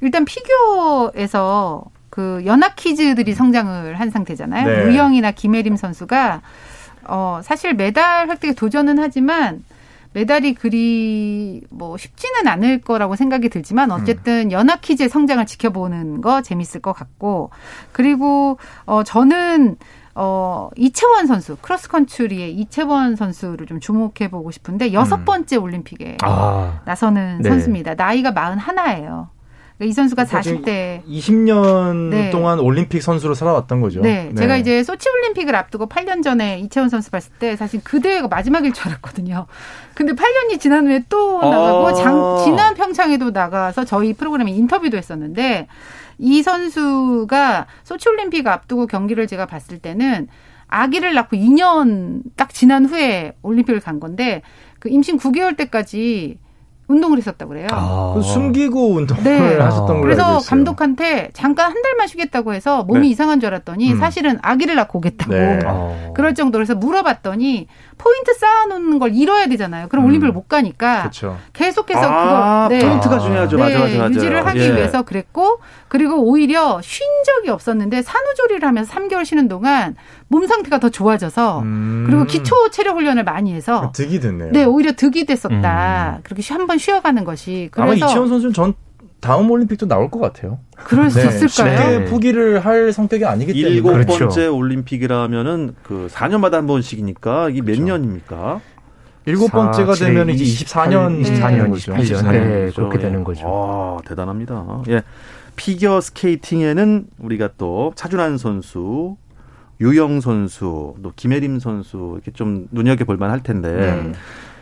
[0.00, 4.66] 일단 피겨에서 그 연합 퀴즈들이 성장을 한 상태잖아요.
[4.66, 4.84] 네.
[4.84, 6.42] 우영이나 김혜림 선수가
[7.04, 9.64] 어 사실 메달 획득에 도전은 하지만
[10.14, 16.80] 메달이 그리 뭐 쉽지는 않을 거라고 생각이 들지만 어쨌든 연합 퀴즈의 성장을 지켜보는 거 재밌을
[16.80, 17.50] 것 같고
[17.92, 19.76] 그리고 어 저는
[20.20, 27.42] 어 이채원 선수 크로스컨트리의 이채원 선수를 좀 주목해 보고 싶은데 여섯 번째 올림픽에 아, 나서는
[27.42, 27.48] 네.
[27.48, 27.94] 선수입니다.
[27.94, 29.28] 나이가 41예요.
[29.78, 32.30] 그러니까 이 선수가 40대 20년 네.
[32.30, 34.00] 동안 올림픽 선수로 살아왔던 거죠.
[34.00, 34.30] 네.
[34.30, 34.34] 네.
[34.34, 38.72] 제가 이제 소치 올림픽을 앞두고 8년 전에 이채원 선수 봤을 때 사실 그 대회가 마지막일
[38.72, 39.46] 줄 알았거든요.
[39.94, 45.68] 근데 8년이 지난 후에 또 나가고 아~ 장, 지난 평창에도 나가서 저희 프로그램에 인터뷰도 했었는데
[46.18, 50.28] 이 선수가 소치 올림픽 앞두고 경기를 제가 봤을 때는
[50.66, 54.42] 아기를 낳고 2년 딱 지난 후에 올림픽을 간 건데
[54.78, 56.38] 그 임신 9개월 때까지
[56.88, 57.68] 운동을 했었다고 그래요.
[57.70, 58.12] 아.
[58.14, 59.56] 그 숨기고 운동을 네.
[59.60, 63.08] 하셨던 걸로 그래서 감독한테 잠깐 한 달만 쉬겠다고 해서 몸이 네.
[63.08, 63.98] 이상한 줄 알았더니 음.
[63.98, 65.58] 사실은 아기를 낳고 오겠다고 네.
[65.66, 66.12] 아.
[66.14, 67.66] 그럴 정도로 해서 물어봤더니
[67.98, 69.88] 포인트 쌓아놓는 걸 잃어야 되잖아요.
[69.88, 70.08] 그럼 음.
[70.08, 71.36] 올림픽을 못 가니까 그쵸.
[71.52, 72.88] 계속해서 아, 그거 네.
[72.88, 73.56] 포인트가 중요하죠.
[73.56, 73.62] 네.
[73.64, 74.10] 맞아, 맞아, 맞아.
[74.14, 74.74] 유지를 하기 예.
[74.74, 79.96] 위해서 그랬고 그리고 오히려 쉰 적이 없었는데 산후조리를 하면서 3개월 쉬는 동안
[80.28, 82.04] 몸 상태가 더 좋아져서 음.
[82.06, 84.52] 그리고 기초 체력 훈련을 많이 해서 득이 됐네요.
[84.52, 86.14] 네, 오히려 득이 됐었다.
[86.18, 86.20] 음.
[86.22, 88.74] 그렇게 한 번 쉬어가는 것이 그래서 아마 이치원 선수는 전
[89.20, 90.60] 다음 올림픽도 나올 것 같아요.
[90.76, 92.00] 그럴 수 네, 있을까요?
[92.00, 92.04] 네.
[92.06, 93.74] 포기를 할 성격이 아니기 때문에.
[93.74, 94.56] 일곱 번째 그렇죠.
[94.56, 97.82] 올림픽이라면은 그 4년마다 한 번씩이니까 이게 그렇죠.
[97.82, 98.60] 몇 년입니까?
[99.26, 103.42] 일곱 번째가 되면 이제 24년, 24년, 28년, 28년 네, 그렇게 되는 거죠.
[103.46, 104.82] 아, 대단합니다.
[104.88, 105.02] 예.
[105.56, 109.16] 피겨 스케이팅에는 우리가 또 차준환 선수,
[109.80, 114.12] 유영 선수, 또 김혜림 선수 이렇게 좀 눈여겨 볼 만할 텐데 네.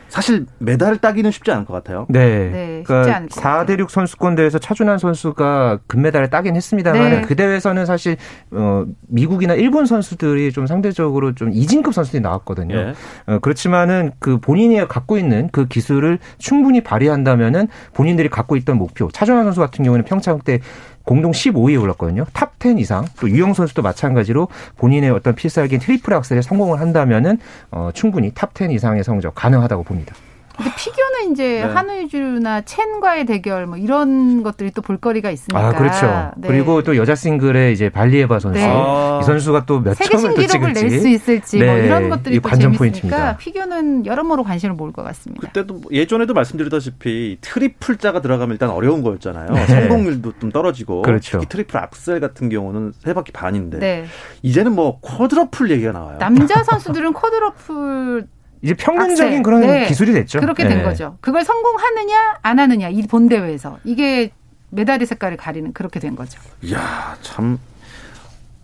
[0.09, 2.05] 사실 메달을 따기는 쉽지 않을 것 같아요.
[2.09, 2.49] 네.
[2.49, 7.21] 네 그러니까 4대륙 선수권 대회에서 차준환 선수가 금메달을 따긴 했습니다만 네.
[7.21, 8.17] 그 대회에서는 사실
[8.51, 12.75] 어 미국이나 일본 선수들이 좀 상대적으로 좀 이진급 선수들이 나왔거든요.
[12.75, 12.93] 네.
[13.25, 19.43] 어, 그렇지만은 그 본인이 갖고 있는 그 기술을 충분히 발휘한다면은 본인들이 갖고 있던 목표 차준환
[19.43, 20.59] 선수 같은 경우는 평창 때
[21.07, 22.25] 공동 15위에 올랐거든요.
[22.33, 23.05] 탑 10 이상.
[23.21, 27.37] 또 유영 선수도 마찬가지로 본인의 어떤 필살기인 트리플 악셀에 성공을 한다면은
[27.71, 30.13] 어, 충분히 탑 10 이상의 성적 가능하다고 봅니다.
[30.57, 31.61] 근데 피겨는 이제 네.
[31.61, 35.59] 하뉴 유즈루나 첸과의 대결 뭐 이런 것들이 또 볼거리가 있으니까.
[35.59, 36.31] 아 그렇죠.
[36.37, 36.47] 네.
[36.47, 38.67] 그리고 또 여자 싱글의 이제 발리에바 선수 네.
[38.67, 41.85] 이 선수가 몇 세계 신기록을 낼수 있을지 뭐 네.
[41.85, 43.37] 이런 것들이 또 관전 포인트입니다.
[43.37, 45.47] 피겨는 여러모로 관심을 모을 것 같습니다.
[45.47, 49.51] 그때도 뭐 예전에도 말씀드렸다시피 트리플자가 들어가면 일단 어려운 거였잖아요.
[49.51, 49.65] 네.
[49.67, 51.39] 성공률도 좀 떨어지고 그렇죠.
[51.39, 54.05] 특히 트리플 악셀 같은 경우는 세 바퀴 반인데 네.
[54.41, 56.17] 이제는 뭐 쿼드러플 얘기가 나와요.
[56.19, 58.27] 남자 선수들은 쿼드러플
[58.61, 59.43] 이제 평균적인 악셀.
[59.43, 59.85] 그런 네.
[59.87, 60.39] 기술이 됐죠.
[60.39, 60.83] 그렇게 된 네.
[60.83, 61.17] 거죠.
[61.21, 64.31] 그걸 성공하느냐 안 하느냐 이 본대회에서 이게
[64.69, 66.39] 메달의 색깔을 가리는 그렇게 된 거죠.
[66.61, 67.59] 이야 참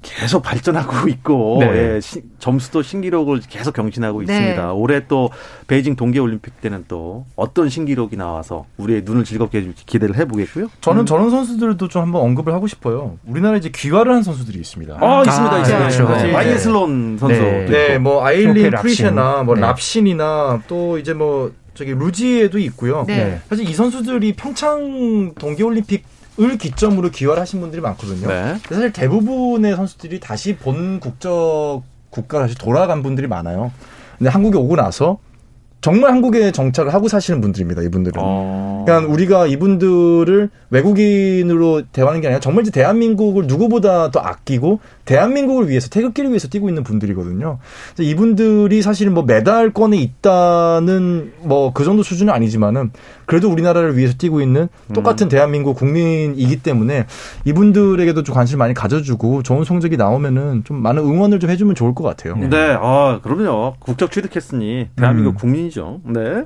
[0.04, 1.96] 계속 발전하고 있고 네.
[1.96, 4.26] 예, 시, 점수도 신기록을 계속 경신하고 네.
[4.26, 4.74] 있습니다.
[4.74, 5.32] 올해 또
[5.68, 10.68] 베이징 동계올림픽 때는 또 어떤 신기록이 나와서 우리의 눈을 즐겁게 해줄지 기대를 해보겠고요.
[10.82, 11.06] 저는 음.
[11.06, 13.18] 저런 선수들도 좀 한번 언급을 하고 싶어요.
[13.26, 14.98] 우리나라에 이제 귀화를 한 선수들이 있습니다.
[15.00, 15.88] 아, 아 있습니다, 있습니다.
[15.90, 16.28] 네, 그렇죠.
[16.32, 17.42] 마이슬론 선수.
[17.42, 19.62] 네, 네 뭐 아일린 프리셰나 뭐 네.
[19.62, 23.06] 랍신이나 또 이제 뭐 저기 루지에도 있고요.
[23.08, 23.40] 네.
[23.50, 26.04] 사실 이 선수들이 평창 동계올림픽
[26.40, 28.28] 을 기점으로 귀화를 하신 분들이 많거든요.
[28.28, 28.58] 네.
[28.68, 33.72] 사실 대부분의 선수들이 다시 본 국적 국가 다시 돌아간 분들이 많아요.
[34.18, 35.20] 근데 한국에 오고 나서
[35.84, 37.82] 정말 한국에 정착을 하고 사시는 분들입니다.
[37.82, 38.22] 이분들은.
[38.24, 38.84] 어.
[38.86, 45.90] 그러니까 우리가 이분들을 외국인으로 대하는 게 아니라 정말 이제 대한민국을 누구보다 더 아끼고 대한민국을 위해서
[45.90, 47.60] 태극기를 위해서 뛰고 있는 분들이거든요.
[48.00, 52.92] 이분들이 사실은 뭐 메달권에 있다는 뭐 그 정도 수준은 아니지만은
[53.26, 55.30] 그래도 우리나라를 위해서 뛰고 있는 똑같은 음.
[55.30, 57.06] 대한민국 국민이기 때문에
[57.46, 62.04] 이분들에게도 좀 관심을 많이 가져주고 좋은 성적이 나오면은 좀 많은 응원을 좀 해주면 좋을 것
[62.04, 62.38] 같아요.
[62.38, 63.76] 네, 아 그럼요.
[63.80, 65.36] 국적 취득했으니 대한민국 음.
[65.36, 66.02] 국민 이죠.
[66.06, 66.46] 네.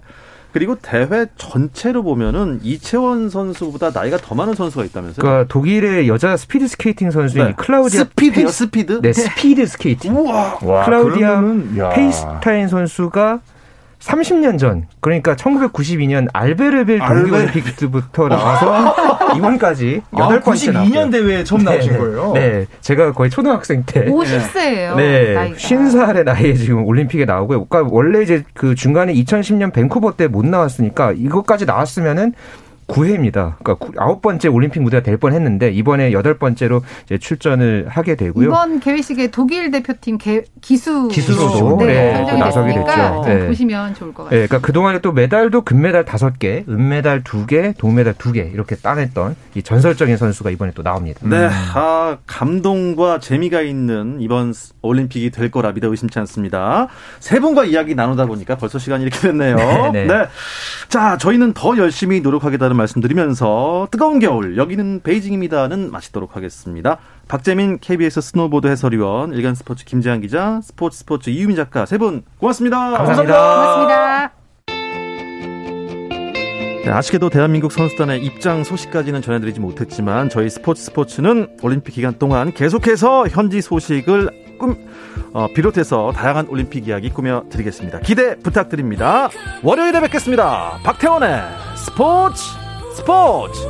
[0.53, 5.21] 그리고 대회 전체로 보면은 이채원 선수보다 나이가 더 많은 선수가 있다면서요?
[5.21, 7.53] 그러니까 독일의 여자 스피드 스케이팅 선수인 네.
[7.55, 8.51] 클라우디아 스피드요, 페이...
[8.51, 9.01] 스피드?
[9.01, 10.15] 네, 스피드 스케이팅.
[10.17, 10.59] 우와.
[10.63, 11.43] 와, 클라우디아
[11.93, 13.41] 페히슈타인 선수가
[13.99, 18.95] 30년 전, 그러니까 1992년 알베르빌 동계올림픽 때부터 나와서
[19.35, 22.31] 이번까지 8번째 아, 92년 대회에 처음 네, 나오신 거예요?
[22.33, 22.65] 네.
[22.81, 24.05] 제가 거의 초등학생 때.
[24.05, 24.95] 50세예요.
[24.95, 25.33] 네.
[25.33, 25.55] 나이가.
[25.57, 27.65] 50살의 나이에 지금 올림픽에 나오고요.
[27.65, 32.33] 그러니까 원래 이제 그 중간에 2010년 밴쿠버 때 못 나왔으니까 이것까지 나왔으면은
[32.87, 33.55] 9회입니다.
[33.63, 38.47] 그러니까 아홉 번째 올림픽 무대가 될 뻔했는데 이번에 여덟 번째로 이제 출전을 하게 되고요.
[38.47, 43.23] 이번 개회식에 독일 대표팀 개, 기수 기수로 네, 네, 나서게 됐죠.
[43.25, 43.47] 네.
[43.47, 44.39] 보시면 좋을 것 같아요.
[44.39, 48.41] 네, 그러니까 그 동안에 또 메달도 금메달 다섯 개, 은메달 두 개, 동메달 두 개
[48.53, 51.19] 이렇게 따냈던 이 전설적인 선수가 이번에 또 나옵니다.
[51.23, 51.49] 네, 음.
[51.75, 56.87] 아 감동과 재미가 있는 이번 올림픽이 될 거라 믿어 의심치 않습니다.
[57.19, 59.55] 세 분과 이야기 나누다 보니까 벌써 시간이 이렇게 됐네요.
[59.91, 60.05] 네, 네.
[60.05, 60.27] 네.
[60.89, 66.97] 자, 저희는 더 열심히 노력하겠다는 말씀드리면서 뜨거운 겨울 여기는 베이징입니다는 마치도록 하겠습니다.
[67.27, 72.77] 박재민 KBS 스노보드 해설위원 일간 스포츠 김재한 기자 스포츠 스포츠 이유민 작가 세 분 고맙습니다.
[72.91, 73.33] 감사합니다.
[73.33, 73.55] 감사합니다.
[73.55, 74.31] 고맙습니다.
[76.85, 83.27] 네, 아쉽게도 대한민국 선수단의 입장 소식까지는 전해드리지 못했지만 저희 스포츠 스포츠는 올림픽 기간 동안 계속해서
[83.27, 84.77] 현지 소식을 꿈,
[85.33, 87.99] 어, 비롯해서 다양한 올림픽 이야기 꾸며드리겠습니다.
[87.99, 89.27] 기대 부탁드립니다.
[89.63, 90.79] 월요일에 뵙겠습니다.
[90.83, 91.41] 박태원의
[91.75, 92.41] 스포츠
[92.97, 93.67] 스포츠